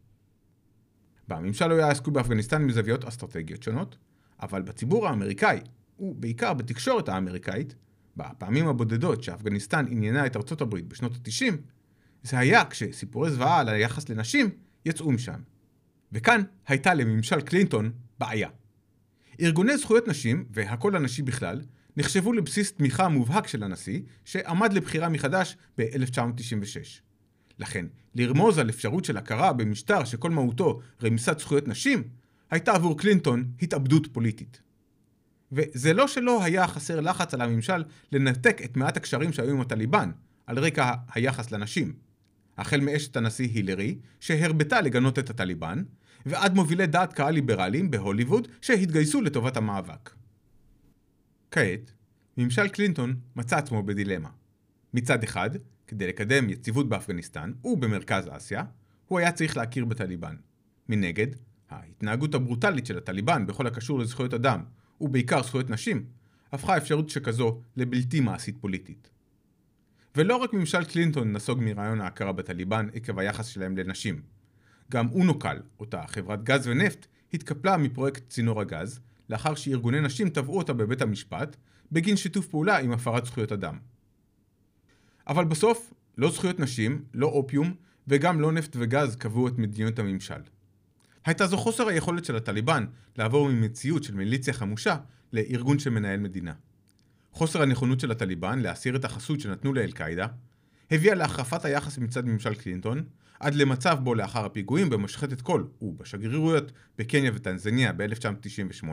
בממשל 1.28 1.66
לא 1.66 1.74
היה 1.74 1.90
עסקו 1.90 2.10
באפגניסטן 2.10 2.62
מזוויות 2.62 3.04
אסטרטגיות 3.04 3.62
שונות, 3.62 3.96
אבל 4.42 4.62
בציבור 4.62 5.08
האמריקאי, 5.08 5.60
ובעיקר 5.98 6.54
בתקשורת 6.54 7.08
האמריקאית, 7.08 7.74
בפעמים 8.16 8.68
הבודדות 8.68 9.22
שאפגניסטן 9.22 9.86
עניינה 9.90 10.26
את 10.26 10.36
ארצות 10.36 10.60
הברית 10.60 10.86
בשנות 10.86 11.12
ה-90, 11.12 11.54
זה 12.22 12.38
היה 12.38 12.64
כשסיפורי 12.64 13.30
זוועה 13.30 13.60
על 13.60 13.68
היחס 13.68 14.08
לנשים 14.08 14.50
יצאו 14.86 15.12
משם. 15.12 15.40
וכאן 16.12 16.42
הייתה 16.66 16.94
לממשל 16.94 17.40
קלינטון 17.40 17.92
בעיה. 18.18 18.48
ארגוני 19.40 19.76
זכויות 19.76 20.08
נשים, 20.08 20.44
והקול 20.50 20.96
הנשי 20.96 21.22
בכלל, 21.22 21.60
נחשבו 21.96 22.32
לבסיס 22.32 22.72
תמיכה 22.72 23.08
מובהק 23.08 23.46
של 23.46 23.62
הנשיא, 23.62 24.00
שעמד 24.24 24.72
לבחירה 24.72 25.08
מחדש 25.08 25.56
ב-1996. 25.78 27.00
לכן, 27.58 27.86
לרמוז 28.14 28.58
על 28.58 28.70
אפשרות 28.70 29.04
של 29.04 29.16
הכרה 29.16 29.52
במשטר 29.52 30.04
שכל 30.04 30.30
מהותו 30.30 30.80
רמיסת 31.02 31.38
זכויות 31.38 31.68
נשים, 31.68 32.02
הייתה 32.50 32.72
עבור 32.72 32.98
קלינטון 32.98 33.44
התאבדות 33.62 34.06
פוליטית. 34.12 34.60
וזה 35.52 35.94
לא 35.94 36.08
שלא 36.08 36.44
היה 36.44 36.66
חסר 36.66 37.00
לחץ 37.00 37.34
על 37.34 37.40
הממשל 37.40 37.84
לנתק 38.12 38.60
את 38.64 38.76
מעט 38.76 38.96
הקשרים 38.96 39.32
שהיו 39.32 39.50
עם 39.50 39.60
הטליבן, 39.60 40.10
על 40.46 40.58
רקע 40.58 40.94
היחס 41.14 41.50
לנשים. 41.50 41.92
החל 42.58 42.80
מאשת 42.80 43.16
הנשיא 43.16 43.48
הילרי, 43.48 43.98
שהרבתה 44.20 44.80
לגנות 44.80 45.18
את 45.18 45.30
הטליבן, 45.30 45.82
ועד 46.26 46.54
מובילי 46.54 46.86
דעת 46.86 47.12
קהל 47.12 47.34
ליברליים 47.34 47.90
בהוליווד 47.90 48.48
שהתגייסו 48.60 49.20
לטובת 49.20 49.56
המאבק. 49.56 50.10
כעת, 51.50 51.92
ממשל 52.36 52.68
קלינטון 52.68 53.16
מצא 53.36 53.56
עצמו 53.56 53.82
בדילמה. 53.82 54.28
מצד 54.94 55.22
אחד, 55.22 55.50
כדי 55.86 56.06
לקדם 56.06 56.50
יציבות 56.50 56.88
באפגניסטן 56.88 57.52
ובמרכז 57.64 58.28
אסיה, 58.30 58.64
הוא 59.06 59.18
היה 59.18 59.32
צריך 59.32 59.56
להכיר 59.56 59.84
בטליבן. 59.84 60.36
מנגד, 60.88 61.26
ההתנהגות 61.70 62.34
הברוטלית 62.34 62.86
של 62.86 62.98
הטליבן 62.98 63.46
בכל 63.46 63.66
הקשור 63.66 63.98
לזכויות 63.98 64.34
אדם, 64.34 64.64
ובעיקר 65.00 65.42
זכויות 65.42 65.70
נשים, 65.70 66.04
הפכה 66.52 66.76
אפשרות 66.76 67.10
שכזו 67.10 67.60
לבלתי 67.76 68.20
מעשית 68.20 68.56
פוליטית. 68.60 69.10
ולא 70.16 70.36
רק 70.36 70.52
ממשל 70.52 70.84
קלינטון 70.84 71.32
נסוג 71.32 71.58
מרעיון 71.62 72.00
ההכרה 72.00 72.32
בטליבן 72.32 72.88
עקב 72.94 73.18
היחס 73.18 73.46
שלהם 73.46 73.76
לנשים. 73.76 74.22
גם 74.90 75.08
אונוקל, 75.12 75.56
אותה 75.80 76.02
חברת 76.06 76.44
גז 76.44 76.66
ונפט, 76.66 77.06
התקפלה 77.34 77.76
מפרויקט 77.76 78.28
צינור 78.28 78.60
הגז, 78.60 79.00
לאחר 79.30 79.54
שארגוני 79.54 80.00
נשים 80.00 80.28
תבעו 80.28 80.58
אותה 80.58 80.72
בבית 80.72 81.02
המשפט, 81.02 81.56
בגין 81.92 82.16
שיתוף 82.16 82.46
פעולה 82.46 82.78
עם 82.78 82.92
הפרת 82.92 83.26
זכויות 83.26 83.52
אדם. 83.52 83.78
אבל 85.26 85.44
בסוף, 85.44 85.92
לא 86.18 86.30
זכויות 86.30 86.60
נשים, 86.60 87.04
לא 87.14 87.26
אופיום, 87.26 87.74
וגם 88.08 88.40
לא 88.40 88.52
נפט 88.52 88.76
וגז 88.78 89.16
קבעו 89.16 89.48
את 89.48 89.58
מדיניות 89.58 89.98
הממשל. 89.98 90.40
הייתה 91.24 91.46
זו 91.46 91.56
חוסר 91.56 91.88
היכולת 91.88 92.24
של 92.24 92.36
הטליבן 92.36 92.86
לעבור 93.16 93.48
ממציאות 93.48 94.04
של 94.04 94.14
מיליציה 94.14 94.54
חמושה 94.54 94.96
לארגון 95.32 95.78
שמנהל 95.78 96.20
מדינה. 96.20 96.52
חוסר 97.32 97.62
הנכונות 97.62 98.00
של 98.00 98.10
הטליבן 98.10 98.58
להסיר 98.58 98.96
את 98.96 99.04
החסות 99.04 99.40
שנתנו 99.40 99.74
לאל-קאעידה, 99.74 100.26
הביאה 100.90 101.14
להחרפת 101.14 101.64
היחס 101.64 101.98
מצד 101.98 102.26
ממשל 102.26 102.54
קלינטון, 102.54 103.04
עד 103.40 103.54
למצב 103.54 103.98
בו 104.02 104.14
לאחר 104.14 104.44
הפיגועים 104.44 104.90
במשחטת 104.90 105.40
קול 105.40 105.68
ובשגרירויות 105.82 106.72
בקניה 106.98 107.30
וטנזניה 107.34 107.92
ב-1998, 107.92 108.86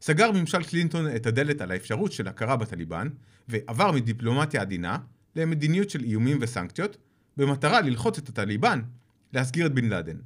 סגר 0.00 0.32
ממשל 0.32 0.62
קלינטון 0.62 1.16
את 1.16 1.26
הדלת 1.26 1.60
על 1.60 1.70
האפשרות 1.70 2.12
של 2.12 2.28
הכרה 2.28 2.56
בטליבן, 2.56 3.08
ועבר 3.48 3.92
מדיפלומטיה 3.92 4.60
עדינה 4.60 4.98
למדיניות 5.36 5.90
של 5.90 6.04
איומים 6.04 6.38
וסנקציות, 6.40 6.96
במטרה 7.36 7.80
ללחוץ 7.80 8.18
את 8.18 8.28
הטליבן 8.28 8.82
להסגיר 9.32 9.66
את 9.66 9.72
בן 9.72 9.84
לאדן. 9.84 10.16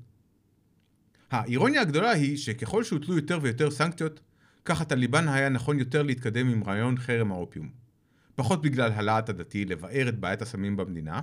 האירוניה 1.31 1.81
הגדולה 1.81 2.11
היא 2.11 2.37
שככל 2.37 2.85
שהוטלו 2.85 3.17
יותר 3.17 3.39
ויותר 3.43 3.71
סנקציות, 3.71 4.21
כך 4.65 4.81
הטליבן 4.81 5.29
היה 5.29 5.49
נכון 5.49 5.79
יותר 5.79 6.03
להתקדם 6.03 6.49
עם 6.49 6.65
רעיון 6.65 6.99
חרם 6.99 7.33
האופיום. 7.33 7.69
פחות 8.35 8.63
בגלל 8.63 8.93
הלהט 8.93 9.29
הדתי 9.29 9.65
לבאר 9.65 10.09
את 10.09 10.19
בעיית 10.19 10.43
הסמים 10.43 10.77
במדינה, 10.77 11.21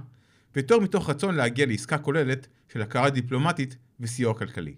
ויותר 0.55 0.79
מתוך 0.79 1.10
רצון 1.10 1.36
להגיע 1.36 1.65
לעסקה 1.65 1.97
כוללת 1.97 2.47
של 2.73 2.81
הכרה 2.81 3.10
דיפלומטית 3.10 3.77
וסיוע 3.99 4.33
כלכלי. 4.33 4.75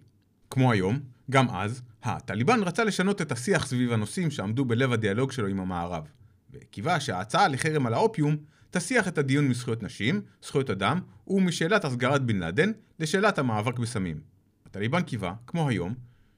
כמו 0.49 0.71
היום, 0.71 0.99
גם 1.31 1.49
אז, 1.49 1.81
הטליבן 2.03 2.63
רצה 2.63 2.83
לשנות 2.83 3.21
את 3.21 3.31
השיח 3.31 3.65
סביב 3.65 3.91
הנושאים 3.91 4.31
שעמדו 4.31 4.65
בלב 4.65 4.91
הדיאלוג 4.93 5.31
שלו 5.31 5.47
עם 5.47 5.59
המערב, 5.59 6.03
וקיווה 6.51 6.99
שההצעה 6.99 7.47
לחרם 7.47 7.85
על 7.85 7.93
האופיום 7.93 8.37
תסיח 8.71 9.07
את 9.07 9.17
הדיון 9.17 9.47
מזכויות 9.47 9.83
נשים, 9.83 10.21
זכויות 10.43 10.69
אדם, 10.69 10.99
ומשאלת 11.27 11.85
הסגרת 11.85 12.25
בן 12.25 12.39
לאדן 12.39 12.71
לשאלת 12.99 13.37
המאבק 13.37 13.79
בסמים. 13.79 14.21
הטליבן 14.65 15.01
קיווה, 15.01 15.33
כמו 15.47 15.69
היום, 15.69 15.93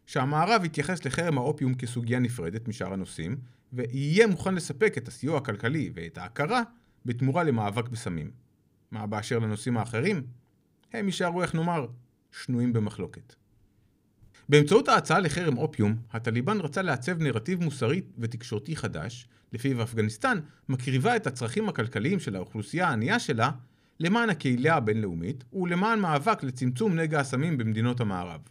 שהמערב 0.05 0.65
יתייחס 0.65 1.05
לחרם 1.05 1.37
האופיום 1.37 1.73
כסוגיה 1.73 2.19
נפרדת 2.19 2.67
משאר 2.67 2.93
הנושאים, 2.93 3.37
ויהיה 3.73 4.27
מוכן 4.27 4.55
לספק 4.55 4.97
את 4.97 5.07
הסיוע 5.07 5.37
הכלכלי 5.37 5.91
ואת 5.93 6.17
ההכרה 6.17 6.61
בתמורה 7.05 7.43
למאבק 7.43 7.89
בסמים. 7.89 8.31
מה 8.91 9.07
באשר 9.07 9.39
לנושאים 9.39 9.77
האחרים? 9.77 10.23
הם 10.93 11.05
יישארו, 11.05 11.41
איך 11.41 11.55
נאמר, 11.55 11.87
שנויים 12.31 12.73
במחלוקת. 12.73 13.35
באמצעות 14.49 14.87
ההצעה 14.87 15.19
לחרם 15.19 15.57
אופיום, 15.57 15.95
הטליבן 16.11 16.59
רצה 16.59 16.81
לעצב 16.81 17.21
נרטיב 17.21 17.63
מוסרי 17.63 18.01
ותקשורתי 18.17 18.75
חדש, 18.75 19.27
לפיו 19.53 19.83
אפגניסטן 19.83 20.39
מקריבה 20.69 21.15
את 21.15 21.27
הצרכים 21.27 21.69
הכלכליים 21.69 22.19
של 22.19 22.35
האוכלוסייה 22.35 22.87
הענייה 22.87 23.19
שלה 23.19 23.51
למען 23.99 24.29
הקהילה 24.29 24.75
הבינלאומית 24.75 25.43
ולמען 25.53 25.99
מאבק 25.99 26.43
לצמצום 26.43 26.95
נגע 26.95 27.19
הסמים 27.19 27.57
במדינות 27.57 28.01
המערב. 28.01 28.41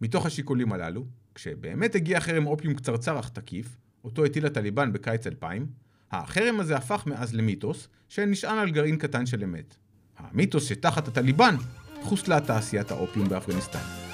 מתוך 0.00 0.26
השיקולים 0.26 0.72
הללו, 0.72 1.06
כשבאמת 1.34 1.94
הגיע 1.94 2.20
חרם 2.20 2.46
אופיום 2.46 2.74
קצרצר 2.74 3.20
אך 3.20 3.28
תקיף, 3.28 3.76
אותו 4.04 4.24
הטיל 4.24 4.46
הטליבן 4.46 4.92
בקיץ 4.92 5.26
2000, 5.26 5.66
החרם 6.10 6.60
הזה 6.60 6.76
הפך 6.76 7.06
מאז 7.06 7.34
למיתוס 7.34 7.88
שנשען 8.08 8.58
על 8.58 8.70
גרעין 8.70 8.96
קטן 8.96 9.26
של 9.26 9.44
אמת. 9.44 9.74
המיתוס 10.18 10.68
שתחת 10.68 11.08
הטליבן 11.08 11.56
חוסלה 12.02 12.40
תעשיית 12.40 12.90
האופיום 12.90 13.28
באפגניסטן. 13.28 14.09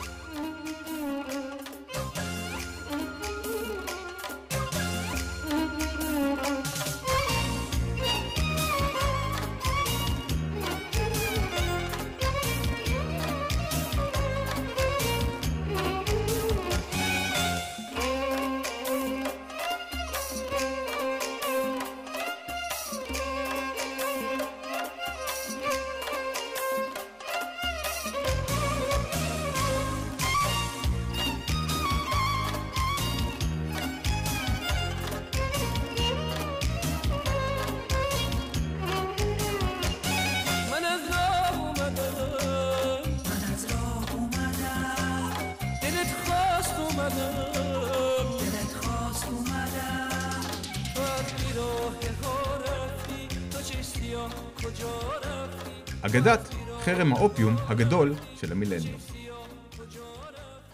אגדת 56.17 56.49
חרם 56.81 57.13
האופיום 57.13 57.57
הגדול 57.59 58.15
של 58.37 58.53
המילניום. 58.53 59.01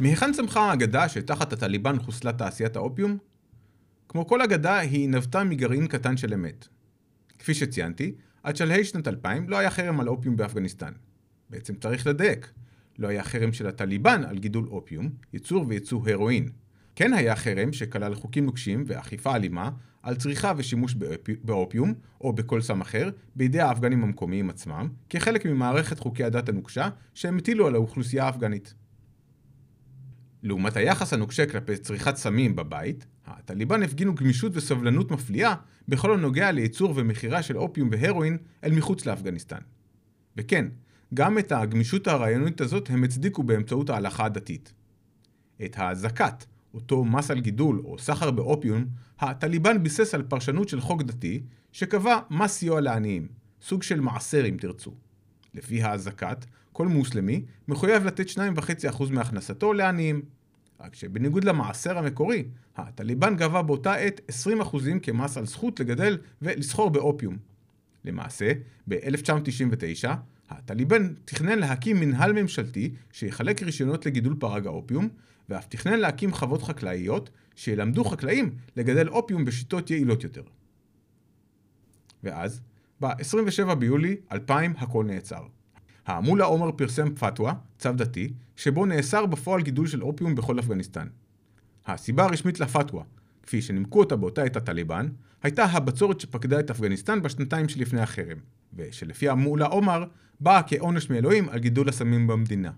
מהיכן 0.00 0.32
צמחה 0.32 0.60
האגדה 0.60 1.08
שתחת 1.08 1.52
הטליבן 1.52 1.98
חוסלה 1.98 2.32
תעשיית 2.32 2.76
האופיום? 2.76 3.18
כמו 4.08 4.26
כל 4.26 4.42
אגדה, 4.42 4.78
היא 4.78 5.08
נבטה 5.08 5.44
מגרעין 5.44 5.86
קטן 5.86 6.16
של 6.16 6.34
אמת. 6.34 6.68
כפי 7.38 7.54
שציינתי, 7.54 8.14
עד 8.42 8.56
שלהי 8.56 8.84
שנת 8.84 9.08
2000 9.08 9.48
לא 9.48 9.56
היה 9.56 9.70
חרם 9.70 10.00
על 10.00 10.08
אופיום 10.08 10.36
באפגניסטן. 10.36 10.92
בעצם 11.50 11.74
צריך 11.74 12.06
לדייק, 12.06 12.52
לא 12.98 13.08
היה 13.08 13.24
חרם 13.24 13.52
של 13.52 13.66
הטליבן 13.66 14.24
על 14.24 14.38
גידול 14.38 14.66
אופיום, 14.66 15.10
ייצור 15.32 15.64
וייצוא 15.68 16.08
הרואין. 16.08 16.48
כן 16.96 17.12
היה 17.12 17.36
חרם 17.36 17.72
שכלל 17.72 18.14
חוקים 18.14 18.46
נוקשים 18.46 18.84
ואכיפה 18.86 19.36
אלימה 19.36 19.70
על 20.02 20.16
צריכה 20.16 20.52
ושימוש 20.56 20.94
באופיום, 21.44 21.94
או 22.20 22.32
בכל 22.32 22.60
סם 22.60 22.80
אחר, 22.80 23.10
בידי 23.36 23.60
האפגנים 23.60 24.02
המקומיים 24.02 24.50
עצמם, 24.50 24.88
כחלק 25.10 25.46
ממערכת 25.46 25.98
חוקי 25.98 26.24
הדת 26.24 26.48
הנוקשה 26.48 26.88
שהם 27.14 27.38
הטילו 27.38 27.66
על 27.66 27.74
האוכלוסייה 27.74 28.24
האפגנית. 28.24 28.74
לעומת 30.42 30.76
היחס 30.76 31.12
הנוקשה 31.12 31.46
כלפי 31.46 31.76
צריכת 31.76 32.16
סמים 32.16 32.56
בבית, 32.56 33.06
הטליבן 33.26 33.82
הפגינו 33.82 34.14
גמישות 34.14 34.52
וסבלנות 34.56 35.10
מפליאה 35.10 35.54
בכל 35.88 36.14
הנוגע 36.14 36.50
לייצור 36.50 36.92
ומכירה 36.96 37.42
של 37.42 37.58
אופיום 37.58 37.88
והרואין 37.92 38.38
אל 38.64 38.72
מחוץ 38.72 39.06
לאפגניסטן. 39.06 39.60
וכן, 40.36 40.66
גם 41.14 41.38
את 41.38 41.52
הגמישות 41.52 42.08
הרעיונית 42.08 42.60
הזאת 42.60 42.90
הם 42.90 43.04
הצדיקו 43.04 43.42
באמצעות 43.42 43.90
ההלכה 43.90 44.24
הדתית. 44.24 44.72
את 45.64 45.78
האזעקת, 45.78 46.44
אותו 46.74 47.04
מס 47.04 47.30
על 47.30 47.40
גידול 47.40 47.82
או 47.84 47.98
סחר 47.98 48.30
באופיום, 48.30 48.86
הטליבן 49.20 49.82
ביסס 49.82 50.14
על 50.14 50.22
פרשנות 50.22 50.68
של 50.68 50.80
חוק 50.80 51.02
דתי, 51.02 51.42
שקבע 51.72 52.18
מס 52.30 52.52
סיוע 52.52 52.80
לעניים, 52.80 53.28
סוג 53.62 53.82
של 53.82 54.00
מעשר 54.00 54.48
אם 54.48 54.56
תרצו. 54.60 54.94
לפי 55.54 55.82
האזעקת, 55.82 56.44
כל 56.72 56.88
מוסלמי 56.88 57.44
מחויב 57.68 58.04
לתת 58.04 58.26
2.5% 58.28 59.04
מהכנסתו 59.10 59.72
לעניים. 59.72 60.22
רק 60.80 60.94
שבניגוד 60.94 61.44
למעשר 61.44 61.98
המקורי, 61.98 62.44
הטליבן 62.76 63.36
גבה 63.36 63.62
באותה 63.62 63.94
עת 63.94 64.20
20% 64.60 64.76
כמס 65.02 65.36
על 65.36 65.46
זכות 65.46 65.80
לגדל 65.80 66.18
ולסחור 66.42 66.90
באופיום. 66.90 67.36
למעשה, 68.04 68.52
ב-1999, 68.88 70.08
הטליבן 70.50 71.14
תכנן 71.24 71.58
להקים 71.58 72.00
מנהל 72.00 72.32
ממשלתי 72.32 72.94
שיחלק 73.12 73.62
רישיונות 73.62 74.06
לגידול 74.06 74.36
פרג 74.38 74.66
האופיום, 74.66 75.08
ואף 75.52 75.66
תכנן 75.68 76.00
להקים 76.00 76.32
חוות 76.32 76.62
חקלאיות 76.62 77.30
שילמדו 77.56 78.04
חקלאים 78.04 78.54
לגדל 78.76 79.08
אופיום 79.08 79.44
בשיטות 79.44 79.90
יעילות 79.90 80.24
יותר. 80.24 80.42
ואז, 82.22 82.60
ב-27 83.00 83.74
ביולי 83.74 84.16
2000 84.32 84.74
הכל 84.78 85.04
נעצר. 85.04 85.42
המולה 86.06 86.44
עומר 86.44 86.72
פרסם 86.72 87.14
פתווה, 87.14 87.54
צו 87.78 87.92
דתי, 87.92 88.32
שבו 88.56 88.86
נאסר 88.86 89.26
בפועל 89.26 89.62
גידול 89.62 89.86
של 89.86 90.02
אופיום 90.02 90.34
בכל 90.34 90.58
אפגניסטן. 90.58 91.06
הסיבה 91.86 92.24
הרשמית 92.24 92.60
לפתווה, 92.60 93.02
כפי 93.42 93.62
שנימקו 93.62 93.98
אותה 93.98 94.16
באותה 94.16 94.42
עת 94.42 94.56
הטליבן, 94.56 95.08
הייתה 95.42 95.64
הבצורת 95.64 96.20
שפקדה 96.20 96.60
את 96.60 96.70
אפגניסטן 96.70 97.22
בשנתיים 97.22 97.68
שלפני 97.68 98.00
החרם, 98.00 98.38
ושלפי 98.74 99.28
המולה 99.28 99.66
עומר, 99.66 100.04
באה 100.40 100.62
כעונש 100.62 101.10
מאלוהים 101.10 101.48
על 101.48 101.58
גידול 101.58 101.88
הסמים 101.88 102.26
במדינה. 102.26 102.70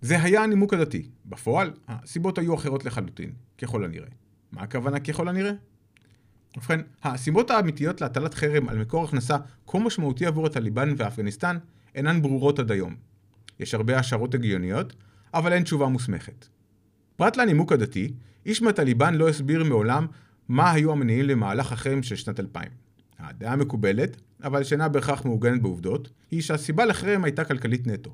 זה 0.00 0.22
היה 0.22 0.42
הנימוק 0.42 0.74
הדתי. 0.74 1.08
בפועל, 1.26 1.70
הסיבות 1.88 2.38
היו 2.38 2.54
אחרות 2.54 2.84
לחלוטין, 2.84 3.32
ככל 3.58 3.84
הנראה. 3.84 4.08
מה 4.52 4.62
הכוונה 4.62 5.00
ככל 5.00 5.28
הנראה? 5.28 5.52
ובכן, 6.56 6.80
הסיבות 7.02 7.50
האמיתיות 7.50 8.00
להטלת 8.00 8.34
חרם 8.34 8.68
על 8.68 8.78
מקור 8.78 9.04
הכנסה 9.04 9.36
כה 9.66 9.78
משמעותי 9.78 10.26
עבור 10.26 10.46
הטליבן 10.46 10.94
ואפגניסטן 10.96 11.58
אינן 11.94 12.22
ברורות 12.22 12.58
עד 12.58 12.70
היום. 12.70 12.94
יש 13.60 13.74
הרבה 13.74 13.98
השערות 13.98 14.34
הגיוניות, 14.34 14.94
אבל 15.34 15.52
אין 15.52 15.62
תשובה 15.62 15.86
מוסמכת. 15.86 16.46
פרט 17.16 17.36
לנימוק 17.36 17.72
הדתי, 17.72 18.12
איש 18.46 18.62
מהטליבן 18.62 19.14
לא 19.14 19.28
הסביר 19.28 19.64
מעולם 19.64 20.06
מה 20.48 20.72
היו 20.72 20.92
המניעים 20.92 21.24
למהלך 21.24 21.72
החרם 21.72 22.02
של 22.02 22.16
שנת 22.16 22.40
2000. 22.40 22.68
הדעה 23.18 23.52
המקובלת, 23.52 24.16
אבל 24.44 24.64
שאינה 24.64 24.88
בהכרח 24.88 25.24
מעוגנת 25.24 25.62
בעובדות, 25.62 26.10
היא 26.30 26.42
שהסיבה 26.42 26.84
לחרם 26.84 27.24
הייתה 27.24 27.44
כלכלית 27.44 27.86
נטו. 27.86 28.10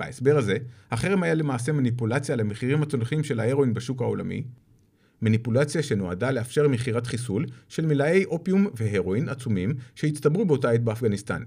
בהסבר 0.00 0.38
הזה, 0.38 0.56
החרם 0.90 1.22
היה 1.22 1.34
למעשה 1.34 1.72
מניפולציה 1.72 2.32
על 2.32 2.40
המחירים 2.40 2.82
הצונחים 2.82 3.24
של 3.24 3.40
ההרואין 3.40 3.74
בשוק 3.74 4.02
העולמי, 4.02 4.42
מניפולציה 5.22 5.82
שנועדה 5.82 6.30
לאפשר 6.30 6.68
מכירת 6.68 7.06
חיסול 7.06 7.46
של 7.68 7.86
מלאי 7.86 8.24
אופיום 8.24 8.66
והרואין 8.74 9.28
עצומים 9.28 9.74
שהצטברו 9.94 10.44
באותה 10.44 10.70
עת 10.70 10.84
באפגניסטן. 10.84 11.42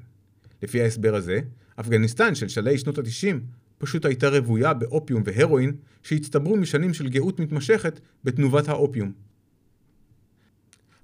לפי 0.63 0.82
ההסבר 0.82 1.16
הזה, 1.16 1.39
אפגניסטן 1.80 2.36
של 2.36 2.48
שלהי 2.48 2.78
שנות 2.78 2.98
ה-90 2.98 3.36
פשוט 3.78 4.06
הייתה 4.06 4.30
רוויה 4.30 4.74
באופיום 4.74 5.24
והרואין 5.26 5.72
שהצטברו 6.04 6.58
משנים 6.58 6.94
של 6.94 7.10
גאות 7.10 7.39
מתמשכת 7.39 8.00
בתנובת 8.24 8.68
האופיום. 8.70 9.12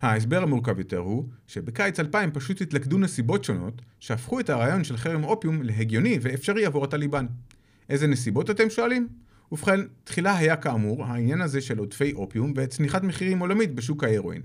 ההסבר 0.02 0.44
המורכב 0.44 0.80
יותר 0.80 0.98
הוא 0.98 1.30
שבקיץ 1.48 2.00
2000 2.00 2.32
פשוט 2.32 2.62
התלכדו 2.62 2.98
נסיבות 2.98 3.44
שונות 3.44 3.82
שהפכו 4.00 4.40
את 4.40 4.50
הרעיון 4.50 4.84
של 4.84 4.98
חרם 4.98 5.24
אופיום 5.24 5.62
להגיוני 5.62 6.18
ואפשרי 6.22 6.66
עבור 6.66 6.84
הטליבן. 6.84 7.26
איזה 7.90 8.08
נסיבות 8.08 8.50
אתם 8.50 8.70
שואלים? 8.70 9.08
ובכן, 9.52 9.80
תחילה 10.04 10.38
היה 10.38 10.56
כאמור 10.56 11.06
העניין 11.06 11.42
הזה 11.42 11.62
של 11.62 11.78
עודפי 11.78 12.14
אופיום 12.14 12.54
וצניחת 12.56 13.04
מחירים 13.04 13.40
עולמית 13.40 13.76
בשוק 13.76 14.04
ההרואין. 14.04 14.42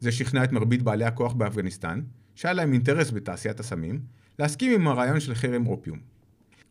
זה 0.00 0.12
שכנע 0.12 0.44
את 0.44 0.52
מרבית 0.52 0.82
בעלי 0.82 1.04
הכוח 1.04 1.32
באפגניסטן, 1.32 2.00
שהיה 2.34 2.52
להם 2.52 2.72
אינטרס 2.72 3.10
בתעשיית 3.10 3.60
הסמים, 3.60 4.00
להסכים 4.38 4.72
עם 4.72 4.88
הרעיון 4.88 5.20
של 5.20 5.34
חרם 5.34 5.66
אופיום. 5.66 5.98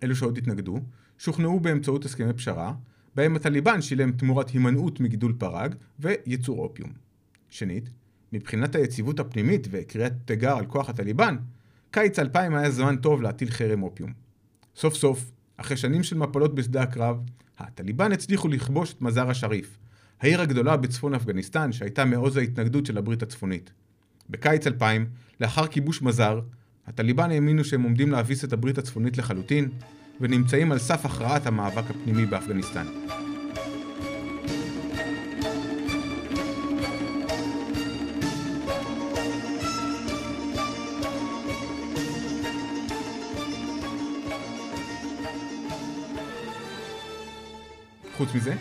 אלו 0.04 0.16
שעוד 0.16 0.38
התנגדו, 0.38 0.80
שוכנעו 1.18 1.60
באמצעות 1.60 2.06
הסכמי 2.06 2.34
פשרה, 2.34 2.74
בהם 3.16 3.36
הטליבן 3.36 3.82
שילם 3.82 4.12
תמורת 4.12 4.50
הימנעות 4.50 5.00
מגידול 5.00 5.34
פרג 5.38 5.76
וייצור 6.00 6.60
אופיום. 6.60 7.03
שנית, 7.54 7.90
מבחינת 8.34 8.76
היציבות 8.76 9.20
הפנימית 9.20 9.68
וקריאת 9.72 10.14
תיגר 10.26 10.58
על 10.58 10.66
כוח 10.66 10.90
הטליבן, 10.90 11.38
קיץ 11.92 12.20
2000 12.20 12.56
היה 12.56 12.72
זמן 12.72 12.96
טוב 12.96 13.22
להטיל 13.22 13.50
חרם 13.50 13.84
אופיום. 13.84 14.14
סוף 14.76 14.94
סוף, 14.94 15.32
אחרי 15.58 15.78
שנים 15.78 16.04
של 16.04 16.18
מפלות 16.18 16.56
בשדה 16.56 16.82
הקרב, 16.82 17.18
הטליבן 17.58 18.12
הצליחו 18.12 18.48
לכבוש 18.48 18.94
את 18.94 19.02
מזאר 19.02 19.32
א-שריף, 19.32 19.78
העיר 20.22 20.42
הגדולה 20.42 20.78
בצפון 20.78 21.14
אפגניסטן 21.14 21.72
שהייתה 21.72 22.06
מעוז 22.06 22.38
ההתנגדות 22.38 22.86
של 22.86 22.98
הברית 22.98 23.24
הצפונית. 23.24 23.72
בקיץ 24.30 24.68
2000, 24.68 25.06
לאחר 25.42 25.68
כיבוש 25.68 26.02
מזאר, 26.02 26.42
הטליבן 26.88 27.32
האמינו 27.32 27.64
שהם 27.64 27.84
עומדים 27.84 28.12
להביס 28.12 28.44
את 28.44 28.54
הברית 28.54 28.78
הצפונית 28.78 29.18
לחלוטין, 29.18 29.70
ונמצאים 30.22 30.72
על 30.72 30.80
סף 30.80 31.06
הכרעת 31.06 31.46
המאבק 31.48 31.90
הפנימי 31.90 32.26
באפגניסטן. 32.26 32.86
חוץ 48.24 48.36
מזה, 48.36 48.56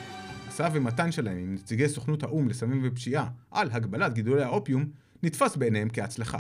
המשא 0.47 0.69
ומתן 0.73 1.13
שלהם 1.13 1.39
עם 1.39 1.55
נציגי 1.55 1.89
סוכנות 1.89 2.23
האו"ם 2.23 2.49
לסמים 2.49 2.81
ופשיעה 2.85 3.29
על 3.51 3.69
הגבלת 3.73 4.15
גידולי 4.15 4.43
האופיום 4.43 4.85
נתפס 5.23 5.57
בעיניהם 5.57 5.89
כהצלחה. 5.93 6.39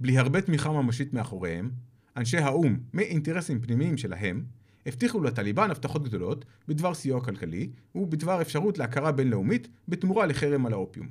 בלי 0.00 0.18
הרבה 0.18 0.40
תמיכה 0.40 0.72
ממשית 0.72 1.12
מאחוריהם, 1.12 1.70
אנשי 2.16 2.38
האו"ם, 2.38 2.78
מאינטרסים 2.94 3.60
פנימיים 3.60 3.96
שלהם, 3.96 4.44
הבטיחו 4.86 5.22
לטליבן 5.22 5.70
הבטחות 5.70 6.04
גדולות 6.04 6.44
בדבר 6.68 6.94
סיוע 6.94 7.24
כלכלי 7.24 7.70
ובדבר 7.94 8.42
אפשרות 8.42 8.78
להכרה 8.78 9.12
בינלאומית 9.12 9.68
בתמורה 9.88 10.26
לחרם 10.26 10.66
על 10.66 10.72
האופיום. 10.72 11.08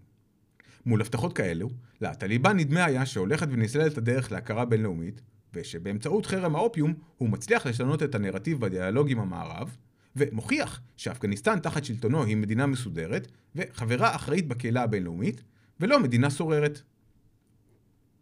מול 0.85 1.01
הבטחות 1.01 1.33
כאלו, 1.33 1.69
לטליבן 2.01 2.57
נדמה 2.57 2.85
היה 2.85 3.05
שהולכת 3.05 3.47
ונסללת 3.51 3.97
הדרך 3.97 4.31
להכרה 4.31 4.65
בינלאומית, 4.65 5.21
ושבאמצעות 5.53 6.25
חרם 6.25 6.55
האופיום 6.55 6.93
הוא 7.17 7.29
מצליח 7.29 7.65
לשנות 7.65 8.03
את 8.03 8.15
הנרטיב 8.15 8.59
בדיאלוג 8.59 9.11
עם 9.11 9.19
המערב, 9.19 9.77
ומוכיח 10.15 10.81
שאפגניסטן 10.97 11.59
תחת 11.59 11.83
שלטונו 11.85 12.23
היא 12.23 12.37
מדינה 12.37 12.65
מסודרת 12.65 13.27
וחברה 13.55 14.15
אחראית 14.15 14.47
בקהילה 14.47 14.83
הבינלאומית, 14.83 15.43
ולא 15.79 15.99
מדינה 15.99 16.29
סוררת. 16.29 16.81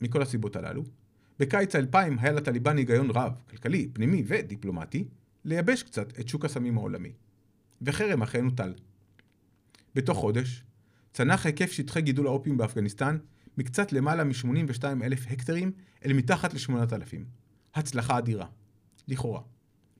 מכל 0.01 0.21
הסיבות 0.21 0.55
הללו, 0.55 0.83
בקיץ 1.39 1.75
2000 1.75 2.17
היה 2.19 2.31
לטליבן 2.31 2.77
היגיון 2.77 3.09
רב, 3.09 3.31
כלכלי, 3.49 3.89
פנימי 3.93 4.23
ודיפלומטי, 4.27 5.07
לייבש 5.45 5.83
קצת 5.83 6.19
את 6.19 6.27
שוק 6.27 6.45
הסמים 6.45 6.77
העולמי. 6.77 7.11
וחרם 7.81 8.23
אכן 8.23 8.45
הוטל. 8.45 8.73
בתוך 9.95 10.17
חודש, 10.17 10.63
צנח 11.13 11.45
היקף 11.45 11.71
שטחי 11.71 12.01
גידול 12.01 12.27
האופיום 12.27 12.57
באפגניסטן 12.57 13.17
מקצת 13.57 13.91
למעלה 13.91 14.23
מ-82 14.23 14.83
אלף 15.03 15.25
הקטרים 15.31 15.71
אל 16.05 16.13
מתחת 16.13 16.53
ל-8,000. 16.53 17.17
הצלחה 17.75 18.17
אדירה. 18.17 18.47
לכאורה. 19.07 19.41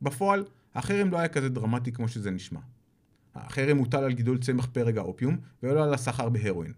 בפועל, 0.01 0.45
החרם 0.75 1.11
לא 1.11 1.17
היה 1.17 1.27
כזה 1.27 1.49
דרמטי 1.49 1.91
כמו 1.91 2.07
שזה 2.07 2.31
נשמע. 2.31 2.59
החרם 3.35 3.77
הוטל 3.77 4.03
על 4.03 4.13
גידול 4.13 4.37
צמח 4.37 4.65
פרג 4.65 4.97
האופיום 4.97 5.37
ולא 5.63 5.83
על 5.83 5.93
הסחר 5.93 6.29
בהרואין. 6.29 6.73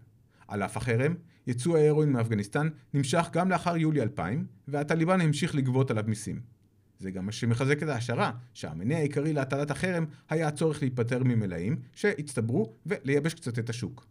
על 0.48 0.62
אף 0.62 0.76
החרם, 0.76 1.14
ייצוא 1.46 1.78
ההרואין 1.78 2.12
מאפגניסטן 2.12 2.68
נמשך 2.94 3.28
גם 3.32 3.50
לאחר 3.50 3.76
יולי 3.76 4.02
2000, 4.02 4.46
והטליבן 4.68 5.20
המשיך 5.20 5.54
לגבות 5.54 5.90
עליו 5.90 6.04
מיסים. 6.06 6.40
זה 6.98 7.10
גם 7.10 7.26
מה 7.26 7.32
שמחזק 7.32 7.82
את 7.82 7.88
ההשערה 7.88 8.32
שהמניע 8.54 8.98
העיקרי 8.98 9.32
להטלת 9.32 9.70
החרם 9.70 10.04
היה 10.28 10.48
הצורך 10.48 10.82
להיפטר 10.82 11.24
ממלאים 11.24 11.80
שהצטברו 11.94 12.72
ולייבש 12.86 13.34
קצת 13.34 13.58
את 13.58 13.70
השוק. 13.70 14.06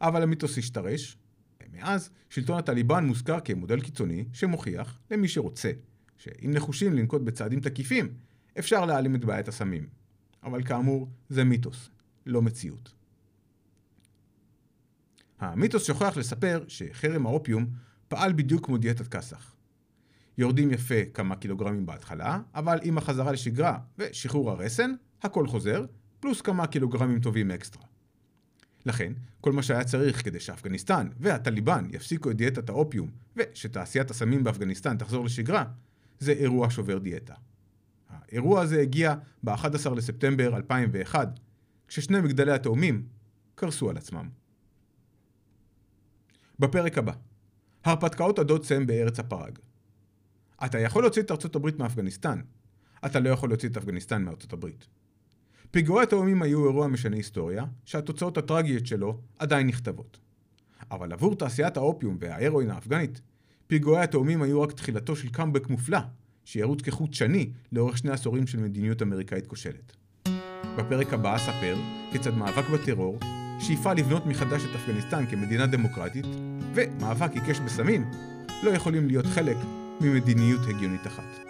אבל 0.00 0.22
המיתוס 0.22 0.58
השתרש, 0.58 1.16
ומאז 1.62 2.10
שלטון 2.30 2.58
הטליבן 2.58 3.04
מוזכר 3.04 3.40
כמודל 3.40 3.80
קיצוני 3.80 4.24
שמוכיח 4.32 4.98
למי 5.10 5.28
שרוצה 5.28 5.70
שאם 6.16 6.50
נחושים 6.50 6.92
לנקוט 6.92 7.22
בצעדים 7.22 7.60
תקיפים 7.60 8.08
אפשר 8.58 8.84
להעלים 8.84 9.14
את 9.14 9.24
בעיית 9.24 9.48
הסמים. 9.48 9.86
אבל 10.42 10.62
כאמור, 10.64 11.08
זה 11.28 11.44
מיתוס, 11.44 11.90
לא 12.26 12.42
מציאות. 12.42 12.92
המיתוס 15.38 15.86
שוכח 15.86 16.16
לספר 16.16 16.64
שחרם 16.68 17.26
האופיום 17.26 17.66
פעל 18.08 18.32
בדיוק 18.32 18.66
כמו 18.66 18.78
דיאטת 18.78 19.08
כסח. 19.08 19.54
יורדים 20.38 20.70
יפה 20.70 21.04
כמה 21.14 21.36
קילוגרמים 21.36 21.86
בהתחלה, 21.86 22.40
אבל 22.54 22.78
עם 22.82 22.98
החזרה 22.98 23.32
לשגרה 23.32 23.78
ושחרור 23.98 24.50
הרסן, 24.50 24.92
הכל 25.22 25.46
חוזר, 25.46 25.84
פלוס 26.20 26.40
כמה 26.40 26.66
קילוגרמים 26.66 27.20
טובים 27.20 27.50
אקסטרה. 27.50 27.84
לכן, 28.86 29.12
כל 29.40 29.52
מה 29.52 29.62
שהיה 29.62 29.84
צריך 29.84 30.24
כדי 30.24 30.40
שאפגניסטן 30.40 31.08
והטליבן 31.20 31.88
יפסיקו 31.90 32.30
את 32.30 32.36
דיאטת 32.36 32.68
האופיום 32.68 33.10
ושתעשיית 33.36 34.10
הסמים 34.10 34.44
באפגניסטן 34.44 34.96
תחזור 34.96 35.24
לשגרה, 35.24 35.64
זה 36.18 36.32
אירוע 36.32 36.70
שובר 36.70 36.98
דיאטה. 36.98 37.34
האירוע 38.10 38.60
הזה 38.60 38.80
הגיע 38.80 39.14
ב-11 39.44 39.90
לספטמבר 39.96 40.56
2001, 40.56 41.40
כששני 41.88 42.20
מגדלי 42.20 42.52
התאומים 42.52 43.06
קרסו 43.54 43.90
על 43.90 43.96
עצמם. 43.96 44.28
בפרק 46.58 46.98
הבא, 46.98 47.12
הרפתקאות 47.84 48.38
הדוד 48.38 48.64
סם 48.64 48.86
בארץ 48.86 49.18
הפרג. 49.18 49.58
אתה 50.64 50.78
יכול 50.78 51.02
להוציא 51.02 51.22
את 51.22 51.30
ארצות 51.30 51.56
הברית 51.56 51.78
מאפגניסטן, 51.78 52.40
אתה 53.06 53.20
לא 53.20 53.28
יכול 53.28 53.48
להוציא 53.48 53.68
את 53.68 53.76
אפגניסטן 53.76 54.22
מארצות 54.22 54.52
הברית. 54.52 54.86
פיגועי 55.70 56.02
התאומים 56.02 56.42
היו 56.42 56.66
אירוע 56.66 56.88
משנה 56.88 57.16
היסטוריה, 57.16 57.64
שהתוצאות 57.84 58.38
הטרגיות 58.38 58.86
שלו 58.86 59.20
עדיין 59.38 59.66
נכתבות. 59.66 60.18
אבל 60.90 61.12
עבור 61.12 61.34
תעשיית 61.34 61.76
האופיום 61.76 62.16
וההרואין 62.20 62.70
האפגנית, 62.70 63.20
פיגועי 63.66 64.02
התאומים 64.02 64.42
היו 64.42 64.62
רק 64.62 64.72
תחילתו 64.72 65.16
של 65.16 65.28
קאמבק 65.28 65.68
מופלא, 65.68 65.98
שירוץ 66.44 66.82
כחוט 66.82 67.14
שני 67.14 67.50
לאורך 67.72 67.98
שני 67.98 68.10
עשורים 68.10 68.46
של 68.46 68.58
מדיניות 68.58 69.02
אמריקאית 69.02 69.46
כושלת. 69.46 69.96
בפרק 70.78 71.12
הבא 71.12 71.36
אספר 71.36 71.76
כיצד 72.12 72.34
מאבק 72.34 72.68
בטרור, 72.70 73.18
שאיפה 73.60 73.92
לבנות 73.92 74.26
מחדש 74.26 74.62
את 74.64 74.74
אפגניסטן 74.76 75.26
כמדינה 75.26 75.66
דמוקרטית, 75.66 76.26
ומאבק 76.74 77.30
עיקש 77.34 77.60
בסמים, 77.60 78.10
לא 78.62 78.70
יכולים 78.70 79.06
להיות 79.06 79.26
חלק 79.26 79.56
ממדיניות 80.00 80.60
הגיונית 80.68 81.06
אחת. 81.06 81.49